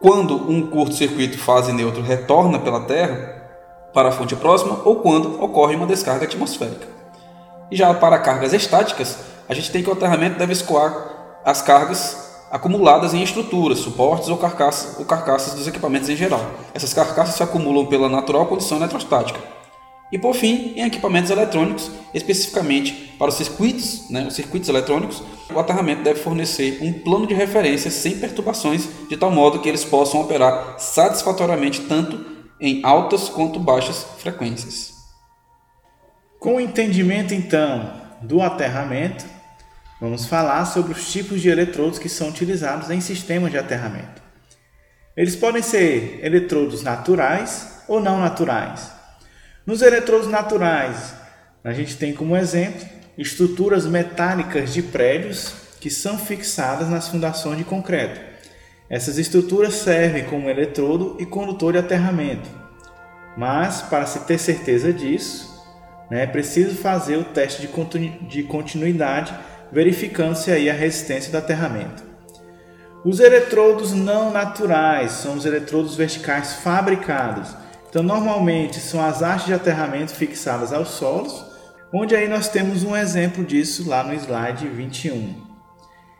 Quando 0.00 0.50
um 0.50 0.66
curto-circuito 0.66 1.38
fase 1.38 1.72
neutro 1.72 2.02
retorna 2.02 2.58
pela 2.58 2.80
Terra 2.80 3.36
para 3.94 4.08
a 4.08 4.12
fonte 4.12 4.34
próxima 4.34 4.82
ou 4.84 4.96
quando 4.96 5.40
ocorre 5.40 5.76
uma 5.76 5.86
descarga 5.86 6.24
atmosférica. 6.24 6.99
E 7.70 7.76
já 7.76 7.92
para 7.94 8.18
cargas 8.18 8.52
estáticas, 8.52 9.18
a 9.48 9.54
gente 9.54 9.70
tem 9.70 9.82
que 9.82 9.88
o 9.88 9.92
aterramento 9.92 10.38
deve 10.38 10.52
escoar 10.52 11.40
as 11.44 11.62
cargas 11.62 12.30
acumuladas 12.50 13.14
em 13.14 13.22
estruturas, 13.22 13.78
suportes 13.78 14.28
ou 14.28 14.36
carcaças, 14.36 14.98
ou 14.98 15.04
carcaças 15.04 15.54
dos 15.54 15.68
equipamentos 15.68 16.08
em 16.08 16.16
geral. 16.16 16.44
Essas 16.74 16.92
carcaças 16.92 17.36
se 17.36 17.42
acumulam 17.42 17.86
pela 17.86 18.08
natural 18.08 18.46
condição 18.46 18.78
eletrostática. 18.78 19.38
E 20.12 20.18
por 20.18 20.34
fim, 20.34 20.72
em 20.76 20.82
equipamentos 20.82 21.30
eletrônicos, 21.30 21.88
especificamente 22.12 23.14
para 23.16 23.28
os 23.28 23.36
circuitos, 23.36 24.10
né, 24.10 24.26
os 24.26 24.34
circuitos 24.34 24.68
eletrônicos, 24.68 25.22
o 25.54 25.58
aterramento 25.58 26.02
deve 26.02 26.18
fornecer 26.18 26.80
um 26.82 26.92
plano 26.92 27.28
de 27.28 27.34
referência 27.34 27.90
sem 27.92 28.18
perturbações, 28.18 28.88
de 29.08 29.16
tal 29.16 29.30
modo 29.30 29.60
que 29.60 29.68
eles 29.68 29.84
possam 29.84 30.20
operar 30.20 30.74
satisfatoriamente 30.78 31.82
tanto 31.82 32.26
em 32.60 32.80
altas 32.84 33.28
quanto 33.28 33.60
baixas 33.60 34.04
frequências. 34.18 34.99
Com 36.40 36.54
o 36.54 36.60
entendimento 36.60 37.34
então 37.34 37.92
do 38.22 38.40
aterramento, 38.40 39.26
vamos 40.00 40.24
falar 40.24 40.64
sobre 40.64 40.92
os 40.92 41.12
tipos 41.12 41.42
de 41.42 41.50
eletrodos 41.50 41.98
que 41.98 42.08
são 42.08 42.30
utilizados 42.30 42.88
em 42.88 42.98
sistemas 42.98 43.50
de 43.50 43.58
aterramento. 43.58 44.22
Eles 45.14 45.36
podem 45.36 45.60
ser 45.60 46.18
eletrodos 46.22 46.82
naturais 46.82 47.82
ou 47.86 48.00
não 48.00 48.18
naturais. 48.18 48.90
Nos 49.66 49.82
eletrodos 49.82 50.28
naturais, 50.28 51.12
a 51.62 51.74
gente 51.74 51.98
tem 51.98 52.14
como 52.14 52.34
exemplo 52.34 52.88
estruturas 53.18 53.84
metálicas 53.84 54.72
de 54.72 54.82
prédios 54.82 55.52
que 55.78 55.90
são 55.90 56.16
fixadas 56.16 56.88
nas 56.88 57.08
fundações 57.08 57.58
de 57.58 57.64
concreto. 57.64 58.18
Essas 58.88 59.18
estruturas 59.18 59.74
servem 59.74 60.24
como 60.24 60.48
eletrodo 60.48 61.18
e 61.20 61.26
condutor 61.26 61.72
de 61.74 61.80
aterramento. 61.80 62.48
Mas, 63.36 63.82
para 63.82 64.06
se 64.06 64.20
ter 64.20 64.38
certeza 64.38 64.90
disso, 64.90 65.50
é 66.10 66.26
preciso 66.26 66.74
fazer 66.76 67.16
o 67.16 67.24
teste 67.24 67.68
de 68.28 68.42
continuidade, 68.42 69.32
verificando 69.70 70.34
se 70.34 70.50
aí 70.50 70.68
a 70.68 70.74
resistência 70.74 71.30
do 71.30 71.38
aterramento. 71.38 72.02
Os 73.04 73.20
eletrodos 73.20 73.92
não 73.92 74.30
naturais 74.30 75.12
são 75.12 75.34
os 75.34 75.46
eletrodos 75.46 75.94
verticais 75.94 76.54
fabricados. 76.54 77.54
Então, 77.88 78.02
normalmente 78.02 78.78
são 78.78 79.02
as 79.02 79.22
hastes 79.22 79.46
de 79.46 79.54
aterramento 79.54 80.14
fixadas 80.14 80.72
aos 80.72 80.88
solos, 80.88 81.44
onde 81.92 82.14
aí 82.14 82.28
nós 82.28 82.48
temos 82.48 82.84
um 82.84 82.96
exemplo 82.96 83.44
disso 83.44 83.88
lá 83.88 84.04
no 84.04 84.12
slide 84.14 84.68
21. 84.68 85.48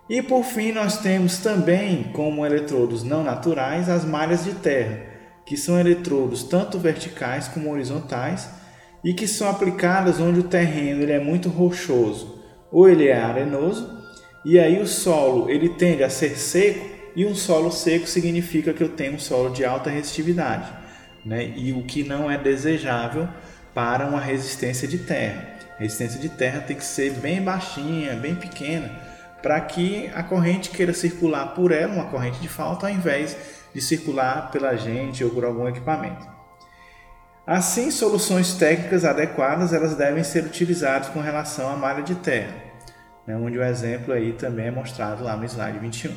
E 0.08 0.22
por 0.22 0.42
fim, 0.42 0.72
nós 0.72 0.98
temos 0.98 1.38
também 1.38 2.04
como 2.12 2.46
eletrodos 2.46 3.04
não 3.04 3.22
naturais 3.22 3.88
as 3.88 4.04
malhas 4.04 4.44
de 4.44 4.54
terra, 4.54 5.00
que 5.44 5.56
são 5.56 5.78
eletrodos 5.78 6.44
tanto 6.44 6.78
verticais 6.78 7.46
como 7.46 7.70
horizontais 7.70 8.48
e 9.02 9.14
que 9.14 9.26
são 9.26 9.48
aplicadas 9.48 10.20
onde 10.20 10.40
o 10.40 10.44
terreno 10.44 11.02
ele 11.02 11.12
é 11.12 11.20
muito 11.20 11.48
rochoso 11.48 12.38
ou 12.70 12.88
ele 12.88 13.08
é 13.08 13.20
arenoso 13.20 13.98
e 14.44 14.58
aí 14.58 14.80
o 14.80 14.86
solo 14.86 15.50
ele 15.50 15.68
tende 15.68 16.02
a 16.02 16.10
ser 16.10 16.38
seco 16.38 16.86
e 17.14 17.26
um 17.26 17.34
solo 17.34 17.70
seco 17.70 18.06
significa 18.06 18.72
que 18.72 18.82
eu 18.82 18.88
tenho 18.88 19.14
um 19.14 19.18
solo 19.18 19.50
de 19.50 19.64
alta 19.64 19.90
resistividade, 19.90 20.72
né? 21.24 21.52
E 21.56 21.72
o 21.72 21.82
que 21.82 22.04
não 22.04 22.30
é 22.30 22.38
desejável 22.38 23.28
para 23.74 24.06
uma 24.06 24.20
resistência 24.20 24.86
de 24.86 24.98
terra. 24.98 25.58
A 25.76 25.82
resistência 25.82 26.20
de 26.20 26.28
terra 26.28 26.60
tem 26.60 26.76
que 26.76 26.84
ser 26.84 27.12
bem 27.14 27.42
baixinha, 27.42 28.14
bem 28.14 28.34
pequena, 28.34 28.90
para 29.42 29.60
que 29.60 30.10
a 30.14 30.22
corrente 30.22 30.70
queira 30.70 30.94
circular 30.94 31.54
por 31.54 31.72
ela, 31.72 31.92
uma 31.92 32.06
corrente 32.06 32.40
de 32.40 32.48
falta, 32.48 32.86
ao 32.86 32.92
invés 32.92 33.36
de 33.74 33.80
circular 33.80 34.50
pela 34.50 34.76
gente 34.76 35.24
ou 35.24 35.30
por 35.30 35.44
algum 35.44 35.68
equipamento. 35.68 36.39
Assim, 37.46 37.90
soluções 37.90 38.54
técnicas 38.54 39.04
adequadas 39.04 39.72
elas 39.72 39.96
devem 39.96 40.22
ser 40.22 40.44
utilizadas 40.44 41.08
com 41.08 41.20
relação 41.20 41.68
à 41.70 41.76
malha 41.76 42.02
de 42.02 42.14
terra, 42.14 42.54
né, 43.26 43.36
onde 43.36 43.58
o 43.58 43.64
exemplo 43.64 44.12
aí 44.12 44.32
também 44.32 44.66
é 44.66 44.70
mostrado 44.70 45.24
lá 45.24 45.36
no 45.36 45.44
slide 45.44 45.78
21. 45.78 46.12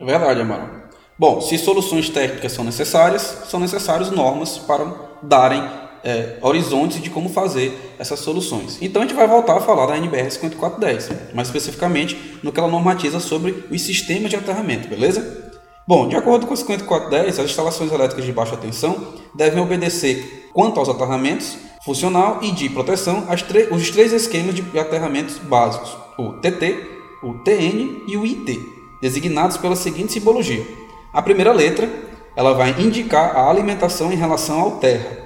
É 0.00 0.04
verdade, 0.04 0.40
Amaro. 0.40 0.82
Bom, 1.16 1.40
se 1.40 1.56
soluções 1.56 2.10
técnicas 2.10 2.52
são 2.52 2.64
necessárias, 2.64 3.22
são 3.46 3.60
necessárias 3.60 4.10
normas 4.10 4.58
para 4.58 4.84
darem 5.22 5.62
é, 6.04 6.36
horizontes 6.42 7.00
de 7.00 7.08
como 7.08 7.28
fazer 7.28 7.94
essas 7.98 8.18
soluções. 8.18 8.78
Então 8.82 9.00
a 9.00 9.06
gente 9.06 9.16
vai 9.16 9.26
voltar 9.26 9.56
a 9.56 9.60
falar 9.60 9.86
da 9.86 9.96
NBR 9.96 10.30
5410, 10.30 11.32
mais 11.32 11.48
especificamente 11.48 12.38
no 12.42 12.52
que 12.52 12.60
ela 12.60 12.68
normatiza 12.68 13.18
sobre 13.20 13.64
os 13.70 13.80
sistemas 13.80 14.28
de 14.28 14.36
aterramento, 14.36 14.88
beleza? 14.88 15.43
Bom, 15.86 16.08
de 16.08 16.16
acordo 16.16 16.46
com 16.46 16.54
o 16.54 16.56
5410, 16.56 17.38
as 17.38 17.44
instalações 17.44 17.92
elétricas 17.92 18.24
de 18.24 18.32
baixa 18.32 18.56
tensão 18.56 18.96
devem 19.34 19.62
obedecer, 19.62 20.48
quanto 20.54 20.80
aos 20.80 20.88
aterramentos, 20.88 21.58
funcional 21.84 22.38
e 22.40 22.52
de 22.52 22.70
proteção, 22.70 23.26
os 23.70 23.90
três 23.90 24.10
esquemas 24.14 24.54
de 24.54 24.78
aterramentos 24.78 25.36
básicos, 25.36 25.94
o 26.18 26.32
TT, 26.40 26.74
o 27.22 27.34
TN 27.34 28.02
e 28.08 28.16
o 28.16 28.24
IT, 28.24 28.58
designados 29.02 29.58
pela 29.58 29.76
seguinte 29.76 30.14
simbologia. 30.14 30.66
A 31.12 31.20
primeira 31.20 31.52
letra 31.52 31.86
ela 32.34 32.54
vai 32.54 32.70
indicar 32.80 33.36
a 33.36 33.50
alimentação 33.50 34.10
em 34.10 34.16
relação 34.16 34.60
ao 34.60 34.70
terra. 34.78 35.18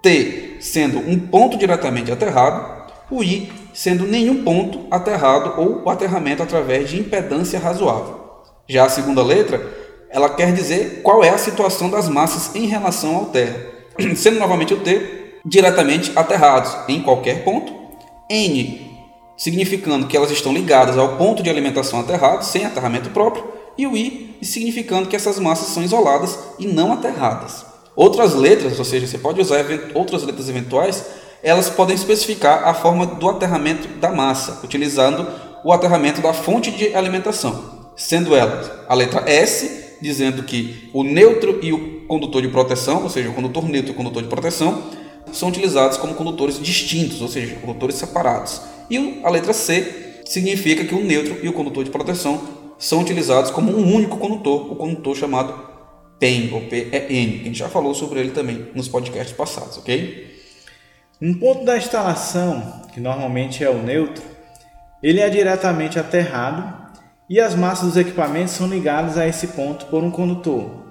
T 0.00 0.56
sendo 0.58 1.00
um 1.00 1.18
ponto 1.18 1.58
diretamente 1.58 2.10
aterrado, 2.10 2.88
o 3.10 3.22
I 3.22 3.52
sendo 3.74 4.06
nenhum 4.06 4.42
ponto 4.42 4.86
aterrado 4.90 5.60
ou 5.60 5.82
o 5.84 5.90
aterramento 5.90 6.42
através 6.42 6.88
de 6.88 6.98
impedância 6.98 7.58
razoável. 7.58 8.22
Já 8.66 8.86
a 8.86 8.88
segunda 8.88 9.22
letra 9.22 9.81
ela 10.12 10.30
quer 10.30 10.52
dizer 10.52 11.00
qual 11.02 11.24
é 11.24 11.30
a 11.30 11.38
situação 11.38 11.90
das 11.90 12.08
massas 12.08 12.54
em 12.54 12.66
relação 12.66 13.16
ao 13.16 13.24
terra, 13.26 13.56
sendo 14.14 14.38
novamente 14.38 14.74
o 14.74 14.80
T 14.80 15.40
diretamente 15.44 16.12
aterrados 16.14 16.76
em 16.88 17.02
qualquer 17.02 17.42
ponto, 17.42 17.72
N 18.30 18.92
significando 19.42 20.06
que 20.06 20.16
elas 20.16 20.30
estão 20.30 20.52
ligadas 20.52 20.96
ao 20.96 21.16
ponto 21.16 21.42
de 21.42 21.50
alimentação 21.50 21.98
aterrado, 21.98 22.44
sem 22.44 22.64
aterramento 22.64 23.10
próprio, 23.10 23.44
e 23.76 23.86
o 23.86 23.96
I 23.96 24.38
significando 24.40 25.08
que 25.08 25.16
essas 25.16 25.38
massas 25.40 25.68
são 25.68 25.82
isoladas 25.82 26.38
e 26.60 26.66
não 26.68 26.92
aterradas. 26.92 27.66
Outras 27.96 28.34
letras, 28.34 28.78
ou 28.78 28.84
seja, 28.84 29.06
você 29.06 29.18
pode 29.18 29.40
usar 29.40 29.64
outras 29.94 30.22
letras 30.22 30.48
eventuais, 30.48 31.04
elas 31.42 31.68
podem 31.68 31.96
especificar 31.96 32.68
a 32.68 32.72
forma 32.72 33.04
do 33.04 33.28
aterramento 33.28 33.88
da 33.98 34.10
massa, 34.12 34.60
utilizando 34.62 35.26
o 35.64 35.72
aterramento 35.72 36.20
da 36.20 36.32
fonte 36.32 36.70
de 36.70 36.94
alimentação, 36.94 37.90
sendo 37.96 38.36
elas 38.36 38.70
a 38.88 38.94
letra 38.94 39.28
S 39.28 39.81
dizendo 40.02 40.42
que 40.42 40.90
o 40.92 41.02
neutro 41.04 41.60
e 41.62 41.72
o 41.72 42.00
condutor 42.06 42.42
de 42.42 42.48
proteção, 42.48 43.02
ou 43.02 43.08
seja, 43.08 43.30
o 43.30 43.34
condutor 43.34 43.68
neutro 43.68 43.92
e 43.92 43.94
o 43.94 43.96
condutor 43.96 44.22
de 44.22 44.28
proteção, 44.28 44.82
são 45.32 45.48
utilizados 45.48 45.96
como 45.96 46.14
condutores 46.14 46.60
distintos, 46.60 47.22
ou 47.22 47.28
seja, 47.28 47.54
condutores 47.56 47.96
separados. 47.96 48.60
E 48.90 49.20
a 49.22 49.30
letra 49.30 49.52
C 49.52 50.20
significa 50.26 50.84
que 50.84 50.94
o 50.94 51.02
neutro 51.02 51.38
e 51.42 51.48
o 51.48 51.52
condutor 51.52 51.84
de 51.84 51.90
proteção 51.90 52.40
são 52.78 53.00
utilizados 53.00 53.50
como 53.50 53.70
um 53.70 53.94
único 53.94 54.18
condutor, 54.18 54.70
o 54.72 54.76
condutor 54.76 55.16
chamado 55.16 55.54
PEN, 56.18 56.50
ou 56.52 56.62
PEN, 56.62 56.88
que 56.90 57.40
a 57.42 57.44
gente 57.44 57.58
já 57.58 57.68
falou 57.68 57.94
sobre 57.94 58.20
ele 58.20 58.32
também 58.32 58.66
nos 58.74 58.88
podcasts 58.88 59.34
passados, 59.34 59.78
ok? 59.78 60.30
Um 61.20 61.34
ponto 61.34 61.64
da 61.64 61.76
instalação, 61.76 62.82
que 62.92 63.00
normalmente 63.00 63.62
é 63.62 63.70
o 63.70 63.80
neutro, 63.82 64.22
ele 65.02 65.20
é 65.20 65.30
diretamente 65.30 65.98
aterrado 65.98 66.81
e 67.28 67.40
as 67.40 67.54
massas 67.54 67.88
dos 67.88 67.96
equipamentos 67.96 68.52
são 68.52 68.66
ligadas 68.66 69.16
a 69.16 69.26
esse 69.26 69.48
ponto 69.48 69.86
por 69.86 70.02
um 70.02 70.10
condutor. 70.10 70.82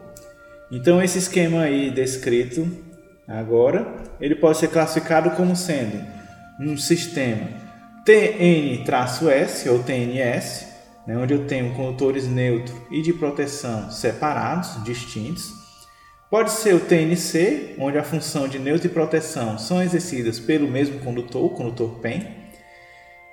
Então 0.71 1.01
esse 1.01 1.17
esquema 1.17 1.61
aí 1.61 1.91
descrito 1.91 2.67
agora, 3.27 3.95
ele 4.19 4.35
pode 4.35 4.57
ser 4.57 4.69
classificado 4.69 5.31
como 5.31 5.55
sendo 5.55 6.01
um 6.59 6.77
sistema 6.77 7.47
TN-S 8.05 9.69
ou 9.69 9.83
TNS, 9.83 10.67
né, 11.05 11.17
onde 11.17 11.33
eu 11.33 11.45
tenho 11.45 11.73
condutores 11.75 12.27
neutro 12.27 12.75
e 12.89 13.01
de 13.01 13.13
proteção 13.13 13.91
separados, 13.91 14.83
distintos. 14.83 15.51
Pode 16.29 16.51
ser 16.51 16.73
o 16.73 16.79
TNC, 16.79 17.75
onde 17.77 17.97
a 17.97 18.03
função 18.03 18.47
de 18.47 18.57
neutro 18.57 18.87
e 18.87 18.89
proteção 18.89 19.59
são 19.59 19.83
exercidas 19.83 20.39
pelo 20.39 20.67
mesmo 20.67 20.99
condutor, 20.99 21.45
o 21.45 21.49
condutor 21.49 21.99
PEN. 21.99 22.25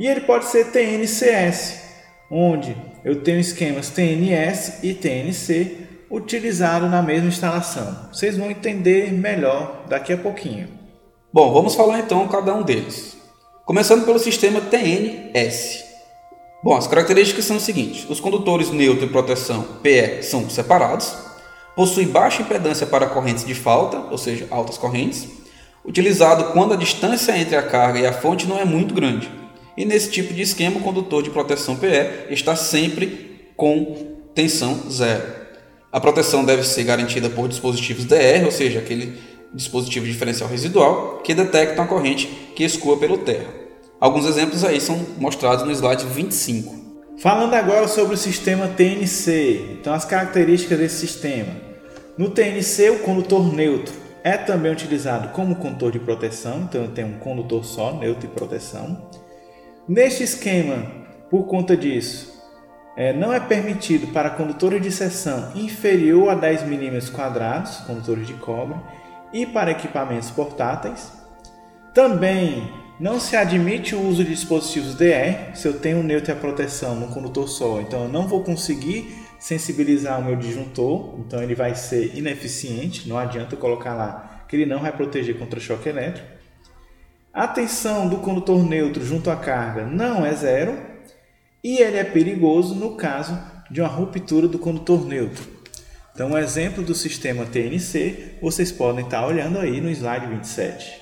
E 0.00 0.06
ele 0.06 0.22
pode 0.22 0.46
ser 0.46 0.72
TNCS, 0.72 1.87
onde 2.30 2.76
eu 3.04 3.22
tenho 3.22 3.40
esquemas 3.40 3.90
TNS 3.90 4.80
e 4.82 4.94
TNC 4.94 5.88
utilizados 6.10 6.90
na 6.90 7.02
mesma 7.02 7.28
instalação. 7.28 8.08
Vocês 8.12 8.36
vão 8.36 8.50
entender 8.50 9.12
melhor 9.12 9.84
daqui 9.88 10.12
a 10.12 10.16
pouquinho. 10.16 10.68
Bom, 11.32 11.52
vamos 11.52 11.74
falar 11.74 11.98
então 12.00 12.26
cada 12.28 12.54
um 12.54 12.62
deles. 12.62 13.16
Começando 13.64 14.04
pelo 14.04 14.18
sistema 14.18 14.60
TNS. 14.60 15.84
Bom, 16.62 16.76
as 16.76 16.86
características 16.86 17.44
são 17.44 17.56
as 17.56 17.62
seguintes: 17.62 18.08
os 18.08 18.20
condutores 18.20 18.70
neutro 18.70 19.04
e 19.04 19.10
proteção 19.10 19.62
PE 19.82 20.22
são 20.22 20.48
separados, 20.48 21.14
possui 21.76 22.06
baixa 22.06 22.42
impedância 22.42 22.86
para 22.86 23.06
correntes 23.06 23.44
de 23.44 23.54
falta, 23.54 23.98
ou 24.10 24.18
seja, 24.18 24.48
altas 24.50 24.78
correntes, 24.78 25.28
utilizado 25.84 26.52
quando 26.52 26.74
a 26.74 26.76
distância 26.76 27.38
entre 27.38 27.56
a 27.56 27.62
carga 27.62 28.00
e 28.00 28.06
a 28.06 28.12
fonte 28.12 28.46
não 28.46 28.58
é 28.58 28.64
muito 28.64 28.94
grande 28.94 29.37
e 29.78 29.84
nesse 29.84 30.10
tipo 30.10 30.34
de 30.34 30.42
esquema, 30.42 30.80
o 30.80 30.82
condutor 30.82 31.22
de 31.22 31.30
proteção 31.30 31.76
PE 31.76 32.34
está 32.34 32.56
sempre 32.56 33.52
com 33.56 34.16
tensão 34.34 34.90
zero. 34.90 35.22
A 35.92 36.00
proteção 36.00 36.44
deve 36.44 36.64
ser 36.64 36.82
garantida 36.82 37.30
por 37.30 37.46
dispositivos 37.46 38.04
DR, 38.04 38.44
ou 38.44 38.50
seja, 38.50 38.80
aquele 38.80 39.16
dispositivo 39.54 40.04
diferencial 40.04 40.50
residual 40.50 41.20
que 41.22 41.32
detecta 41.32 41.80
a 41.80 41.86
corrente 41.86 42.26
que 42.56 42.64
escoa 42.64 42.96
pelo 42.96 43.18
terra. 43.18 43.46
Alguns 44.00 44.26
exemplos 44.26 44.64
aí 44.64 44.80
são 44.80 44.98
mostrados 45.16 45.64
no 45.64 45.70
slide 45.70 46.04
25. 46.06 46.74
Falando 47.18 47.54
agora 47.54 47.86
sobre 47.86 48.14
o 48.14 48.18
sistema 48.18 48.66
TNC, 48.66 49.78
então 49.78 49.94
as 49.94 50.04
características 50.04 50.76
desse 50.76 51.06
sistema. 51.06 51.52
No 52.18 52.30
TNC, 52.30 52.90
o 52.90 52.98
condutor 52.98 53.54
neutro 53.54 53.94
é 54.24 54.36
também 54.36 54.72
utilizado 54.72 55.28
como 55.28 55.54
condutor 55.54 55.92
de 55.92 56.00
proteção, 56.00 56.62
então 56.68 56.82
eu 56.82 56.88
tenho 56.88 57.06
um 57.06 57.18
condutor 57.20 57.64
só, 57.64 57.92
neutro 57.92 58.26
e 58.26 58.28
proteção. 58.36 59.27
Neste 59.88 60.22
esquema, 60.22 60.84
por 61.30 61.46
conta 61.46 61.74
disso, 61.74 62.38
é, 62.94 63.10
não 63.14 63.32
é 63.32 63.40
permitido 63.40 64.08
para 64.08 64.28
condutores 64.28 64.82
de 64.82 64.92
seção 64.92 65.50
inferior 65.54 66.28
a 66.28 66.34
10 66.34 66.64
mm 66.64 67.10
quadrados, 67.10 67.78
condutores 67.78 68.26
de 68.26 68.34
cobre, 68.34 68.76
e 69.32 69.46
para 69.46 69.70
equipamentos 69.70 70.30
portáteis. 70.30 71.10
Também 71.94 72.70
não 73.00 73.18
se 73.18 73.34
admite 73.34 73.94
o 73.94 74.02
uso 74.06 74.22
de 74.22 74.30
dispositivos 74.30 74.94
DR 74.94 75.54
se 75.54 75.66
eu 75.66 75.78
tenho 75.78 76.02
neutro 76.02 76.32
e 76.32 76.36
a 76.36 76.36
proteção 76.36 76.94
no 76.94 77.08
condutor 77.08 77.48
só, 77.48 77.80
então 77.80 78.02
eu 78.02 78.08
não 78.08 78.28
vou 78.28 78.44
conseguir 78.44 79.26
sensibilizar 79.38 80.20
o 80.20 80.24
meu 80.24 80.36
disjuntor, 80.36 81.14
então 81.20 81.42
ele 81.42 81.54
vai 81.54 81.74
ser 81.74 82.14
ineficiente, 82.14 83.08
não 83.08 83.16
adianta 83.16 83.56
colocar 83.56 83.94
lá 83.94 84.44
que 84.46 84.54
ele 84.54 84.66
não 84.66 84.80
vai 84.80 84.92
proteger 84.92 85.38
contra 85.38 85.58
choque 85.58 85.88
elétrico. 85.88 86.37
A 87.38 87.46
tensão 87.46 88.08
do 88.08 88.16
condutor 88.16 88.68
neutro 88.68 89.06
junto 89.06 89.30
à 89.30 89.36
carga 89.36 89.86
não 89.86 90.26
é 90.26 90.34
zero 90.34 90.76
e 91.62 91.78
ele 91.78 91.96
é 91.96 92.02
perigoso 92.02 92.74
no 92.74 92.96
caso 92.96 93.38
de 93.70 93.80
uma 93.80 93.88
ruptura 93.88 94.48
do 94.48 94.58
condutor 94.58 95.06
neutro. 95.06 95.46
Então, 96.12 96.30
um 96.30 96.36
exemplo 96.36 96.82
do 96.82 96.96
sistema 96.96 97.46
TNC 97.46 98.38
vocês 98.42 98.72
podem 98.72 99.04
estar 99.04 99.24
olhando 99.24 99.60
aí 99.60 99.80
no 99.80 99.88
slide 99.88 100.26
27. 100.26 101.00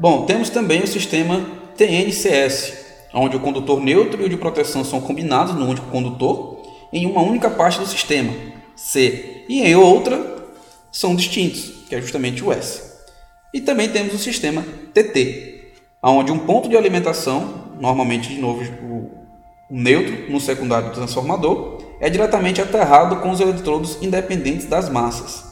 Bom, 0.00 0.26
temos 0.26 0.50
também 0.50 0.82
o 0.82 0.88
sistema 0.88 1.40
TNCS, 1.76 2.72
onde 3.14 3.36
o 3.36 3.40
condutor 3.40 3.80
neutro 3.80 4.22
e 4.22 4.24
o 4.24 4.28
de 4.28 4.36
proteção 4.36 4.84
são 4.84 5.00
combinados 5.00 5.54
no 5.54 5.68
único 5.68 5.86
condutor 5.86 6.62
em 6.92 7.06
uma 7.06 7.22
única 7.22 7.48
parte 7.48 7.78
do 7.78 7.86
sistema, 7.86 8.32
C, 8.74 9.44
e 9.48 9.62
em 9.62 9.76
outra 9.76 10.48
são 10.90 11.14
distintos, 11.14 11.84
que 11.88 11.94
é 11.94 12.00
justamente 12.00 12.42
o 12.42 12.52
S. 12.52 12.83
E 13.54 13.60
também 13.60 13.88
temos 13.88 14.12
o 14.12 14.18
sistema 14.18 14.64
TT, 14.92 15.70
onde 16.02 16.32
um 16.32 16.40
ponto 16.40 16.68
de 16.68 16.76
alimentação, 16.76 17.70
normalmente 17.80 18.28
de 18.28 18.40
novo 18.40 18.60
o, 18.82 19.10
neutro 19.70 20.28
no 20.28 20.40
secundário 20.40 20.88
do 20.88 20.94
transformador, 20.94 21.78
é 22.00 22.10
diretamente 22.10 22.60
aterrado 22.60 23.20
com 23.20 23.30
os 23.30 23.38
eletrodos 23.38 24.02
independentes 24.02 24.66
das 24.66 24.88
massas. 24.88 25.44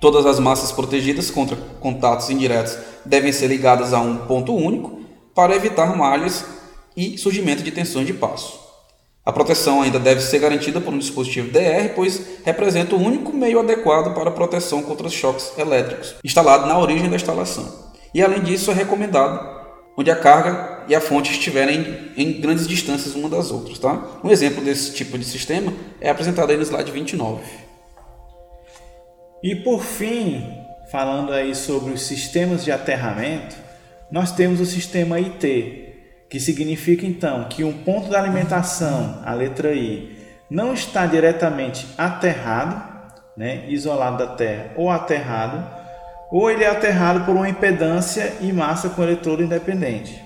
Todas 0.00 0.24
as 0.26 0.38
massas 0.38 0.70
protegidas 0.70 1.28
contra 1.28 1.56
contatos 1.80 2.30
indiretos 2.30 2.78
devem 3.04 3.32
ser 3.32 3.48
ligadas 3.48 3.92
a 3.92 4.00
um 4.00 4.26
ponto 4.26 4.54
único 4.54 5.00
para 5.34 5.56
evitar 5.56 5.96
malhas 5.96 6.44
e 6.96 7.18
surgimento 7.18 7.64
de 7.64 7.72
tensões 7.72 8.06
de 8.06 8.12
passo. 8.14 8.63
A 9.24 9.32
proteção 9.32 9.80
ainda 9.80 9.98
deve 9.98 10.20
ser 10.20 10.38
garantida 10.38 10.80
por 10.80 10.92
um 10.92 10.98
dispositivo 10.98 11.50
DR, 11.50 11.94
pois 11.94 12.42
representa 12.44 12.94
o 12.94 13.02
único 13.02 13.32
meio 13.32 13.58
adequado 13.58 14.14
para 14.14 14.30
proteção 14.30 14.82
contra 14.82 15.08
choques 15.08 15.52
elétricos, 15.56 16.14
instalado 16.22 16.66
na 16.66 16.78
origem 16.78 17.08
da 17.08 17.16
instalação. 17.16 17.92
E 18.12 18.22
além 18.22 18.42
disso, 18.42 18.70
é 18.70 18.74
recomendado 18.74 19.54
onde 19.96 20.10
a 20.10 20.16
carga 20.16 20.84
e 20.88 20.94
a 20.94 21.00
fonte 21.00 21.30
estiverem 21.30 22.12
em 22.16 22.40
grandes 22.40 22.68
distâncias 22.68 23.14
uma 23.14 23.28
das 23.28 23.50
outras. 23.50 23.78
Tá? 23.78 24.20
Um 24.22 24.30
exemplo 24.30 24.62
desse 24.62 24.92
tipo 24.92 25.16
de 25.16 25.24
sistema 25.24 25.72
é 26.00 26.10
apresentado 26.10 26.50
aí 26.50 26.56
no 26.56 26.62
slide 26.62 26.90
29. 26.90 27.42
E 29.42 29.54
por 29.56 29.82
fim, 29.82 30.42
falando 30.90 31.32
aí 31.32 31.54
sobre 31.54 31.92
os 31.92 32.02
sistemas 32.02 32.64
de 32.64 32.72
aterramento, 32.72 33.56
nós 34.10 34.32
temos 34.32 34.60
o 34.60 34.66
sistema 34.66 35.16
IT, 35.16 35.93
que 36.28 36.40
significa 36.40 37.06
então 37.06 37.44
que 37.44 37.64
um 37.64 37.84
ponto 37.84 38.08
de 38.08 38.16
alimentação, 38.16 39.20
a 39.24 39.32
letra 39.32 39.72
I, 39.74 40.16
não 40.50 40.74
está 40.74 41.06
diretamente 41.06 41.86
aterrado, 41.96 42.94
né, 43.36 43.64
isolado 43.68 44.18
da 44.18 44.34
Terra, 44.34 44.72
ou 44.76 44.90
aterrado, 44.90 45.64
ou 46.30 46.50
ele 46.50 46.64
é 46.64 46.68
aterrado 46.68 47.24
por 47.24 47.34
uma 47.34 47.48
impedância 47.48 48.34
e 48.40 48.52
massa 48.52 48.88
com 48.88 49.02
eletrodo 49.02 49.42
independente. 49.42 50.22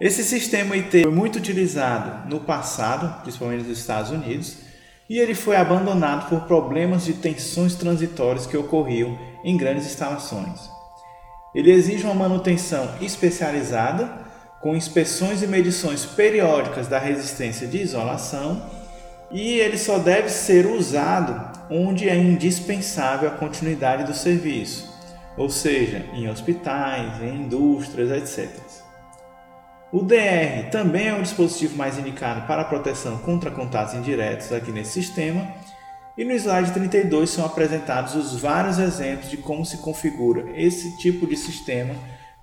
Esse 0.00 0.22
sistema 0.22 0.76
IT 0.76 1.02
foi 1.02 1.10
muito 1.10 1.36
utilizado 1.36 2.28
no 2.28 2.40
passado, 2.40 3.22
principalmente 3.22 3.64
nos 3.64 3.78
Estados 3.78 4.12
Unidos, 4.12 4.58
e 5.10 5.18
ele 5.18 5.34
foi 5.34 5.56
abandonado 5.56 6.28
por 6.28 6.42
problemas 6.42 7.04
de 7.04 7.14
tensões 7.14 7.74
transitórias 7.74 8.46
que 8.46 8.56
ocorriam 8.56 9.18
em 9.42 9.56
grandes 9.56 9.86
instalações. 9.86 10.70
Ele 11.54 11.72
exige 11.72 12.04
uma 12.04 12.14
manutenção 12.14 12.88
especializada, 13.00 14.27
com 14.60 14.74
inspeções 14.74 15.42
e 15.42 15.46
medições 15.46 16.04
periódicas 16.04 16.88
da 16.88 16.98
resistência 16.98 17.66
de 17.66 17.78
isolação, 17.78 18.62
e 19.30 19.58
ele 19.58 19.78
só 19.78 19.98
deve 19.98 20.28
ser 20.28 20.66
usado 20.66 21.58
onde 21.70 22.08
é 22.08 22.16
indispensável 22.16 23.28
a 23.28 23.32
continuidade 23.32 24.04
do 24.04 24.14
serviço, 24.14 24.92
ou 25.36 25.50
seja, 25.50 26.06
em 26.14 26.28
hospitais, 26.28 27.22
em 27.22 27.42
indústrias, 27.42 28.10
etc. 28.10 28.48
O 29.92 30.02
DR 30.02 30.70
também 30.70 31.08
é 31.08 31.14
um 31.14 31.22
dispositivo 31.22 31.76
mais 31.76 31.98
indicado 31.98 32.46
para 32.46 32.62
a 32.62 32.64
proteção 32.64 33.18
contra 33.18 33.50
contatos 33.50 33.94
indiretos 33.94 34.52
aqui 34.52 34.70
nesse 34.70 34.92
sistema, 34.92 35.46
e 36.16 36.24
no 36.24 36.32
slide 36.32 36.72
32 36.72 37.30
são 37.30 37.46
apresentados 37.46 38.14
os 38.14 38.40
vários 38.40 38.78
exemplos 38.78 39.30
de 39.30 39.36
como 39.36 39.64
se 39.64 39.78
configura 39.78 40.44
esse 40.56 40.96
tipo 40.98 41.26
de 41.26 41.36
sistema 41.36 41.94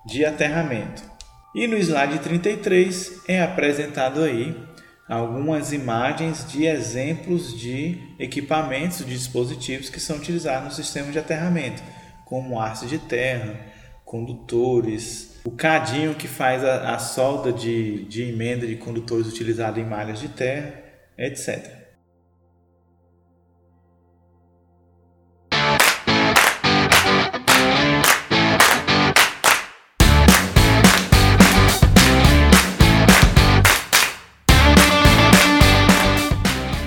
de 0.04 0.24
aterramento. 0.24 1.15
E 1.56 1.66
no 1.66 1.78
slide 1.78 2.18
33 2.18 3.22
é 3.26 3.40
apresentado 3.40 4.22
aí 4.22 4.54
algumas 5.08 5.72
imagens 5.72 6.46
de 6.52 6.66
exemplos 6.66 7.58
de 7.58 7.98
equipamentos, 8.18 8.98
de 8.98 9.06
dispositivos 9.06 9.88
que 9.88 9.98
são 9.98 10.18
utilizados 10.18 10.64
no 10.64 10.70
sistema 10.70 11.10
de 11.10 11.18
aterramento, 11.18 11.82
como 12.26 12.60
haste 12.60 12.86
de 12.86 12.98
terra, 12.98 13.58
condutores, 14.04 15.40
o 15.44 15.50
cadinho 15.50 16.14
que 16.14 16.28
faz 16.28 16.62
a, 16.62 16.94
a 16.94 16.98
solda 16.98 17.50
de, 17.50 18.04
de 18.04 18.24
emenda 18.24 18.66
de 18.66 18.76
condutores 18.76 19.26
utilizado 19.26 19.80
em 19.80 19.84
malhas 19.86 20.20
de 20.20 20.28
terra, 20.28 20.74
etc. 21.16 21.85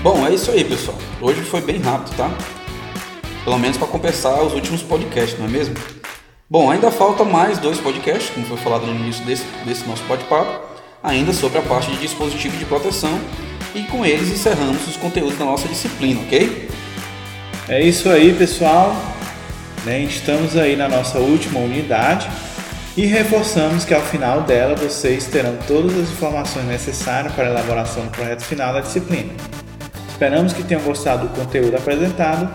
Bom, 0.02 0.26
é 0.26 0.32
isso 0.32 0.50
aí, 0.50 0.64
pessoal. 0.64 0.96
Hoje 1.20 1.42
foi 1.42 1.60
bem 1.60 1.78
rápido, 1.78 2.16
tá? 2.16 2.30
Pelo 3.44 3.58
menos 3.58 3.76
para 3.76 3.86
compensar 3.86 4.42
os 4.42 4.54
últimos 4.54 4.82
podcasts, 4.82 5.38
não 5.38 5.44
é 5.44 5.50
mesmo? 5.50 5.74
Bom, 6.48 6.70
ainda 6.70 6.90
falta 6.90 7.22
mais 7.22 7.58
dois 7.58 7.78
podcasts, 7.78 8.30
como 8.30 8.46
foi 8.46 8.56
falado 8.56 8.86
no 8.86 8.94
início 8.94 9.22
desse, 9.26 9.44
desse 9.66 9.86
nosso 9.86 10.02
bate-papo, 10.04 10.58
ainda 11.02 11.34
sobre 11.34 11.58
a 11.58 11.62
parte 11.62 11.90
de 11.90 11.98
dispositivo 11.98 12.56
de 12.56 12.64
proteção, 12.64 13.20
e 13.74 13.82
com 13.82 14.04
eles 14.06 14.30
encerramos 14.30 14.88
os 14.88 14.96
conteúdos 14.96 15.38
da 15.38 15.44
nossa 15.44 15.68
disciplina, 15.68 16.22
ok? 16.22 16.70
É 17.68 17.82
isso 17.82 18.08
aí, 18.08 18.32
pessoal. 18.32 18.96
Né? 19.84 20.00
Estamos 20.00 20.56
aí 20.56 20.76
na 20.76 20.88
nossa 20.88 21.18
última 21.18 21.60
unidade 21.60 22.26
e 22.96 23.04
reforçamos 23.04 23.84
que 23.84 23.92
ao 23.92 24.02
final 24.02 24.42
dela 24.42 24.74
vocês 24.74 25.26
terão 25.26 25.58
todas 25.68 25.92
as 25.92 26.10
informações 26.10 26.64
necessárias 26.64 27.34
para 27.34 27.48
a 27.48 27.50
elaboração 27.50 28.06
do 28.06 28.10
projeto 28.10 28.42
final 28.42 28.72
da 28.72 28.80
disciplina. 28.80 29.59
Esperamos 30.20 30.52
que 30.52 30.62
tenham 30.62 30.82
gostado 30.82 31.28
do 31.28 31.34
conteúdo 31.34 31.74
apresentado 31.74 32.46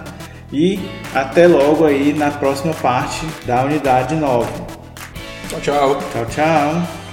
e 0.53 0.79
até 1.15 1.47
logo 1.47 1.83
aí 1.83 2.13
na 2.13 2.29
próxima 2.29 2.75
parte 2.75 3.25
da 3.43 3.63
unidade 3.63 4.13
9. 4.13 4.47
Tchau, 5.49 5.59
tchau. 5.61 5.99
Tchau, 6.13 6.25
tchau. 6.27 7.04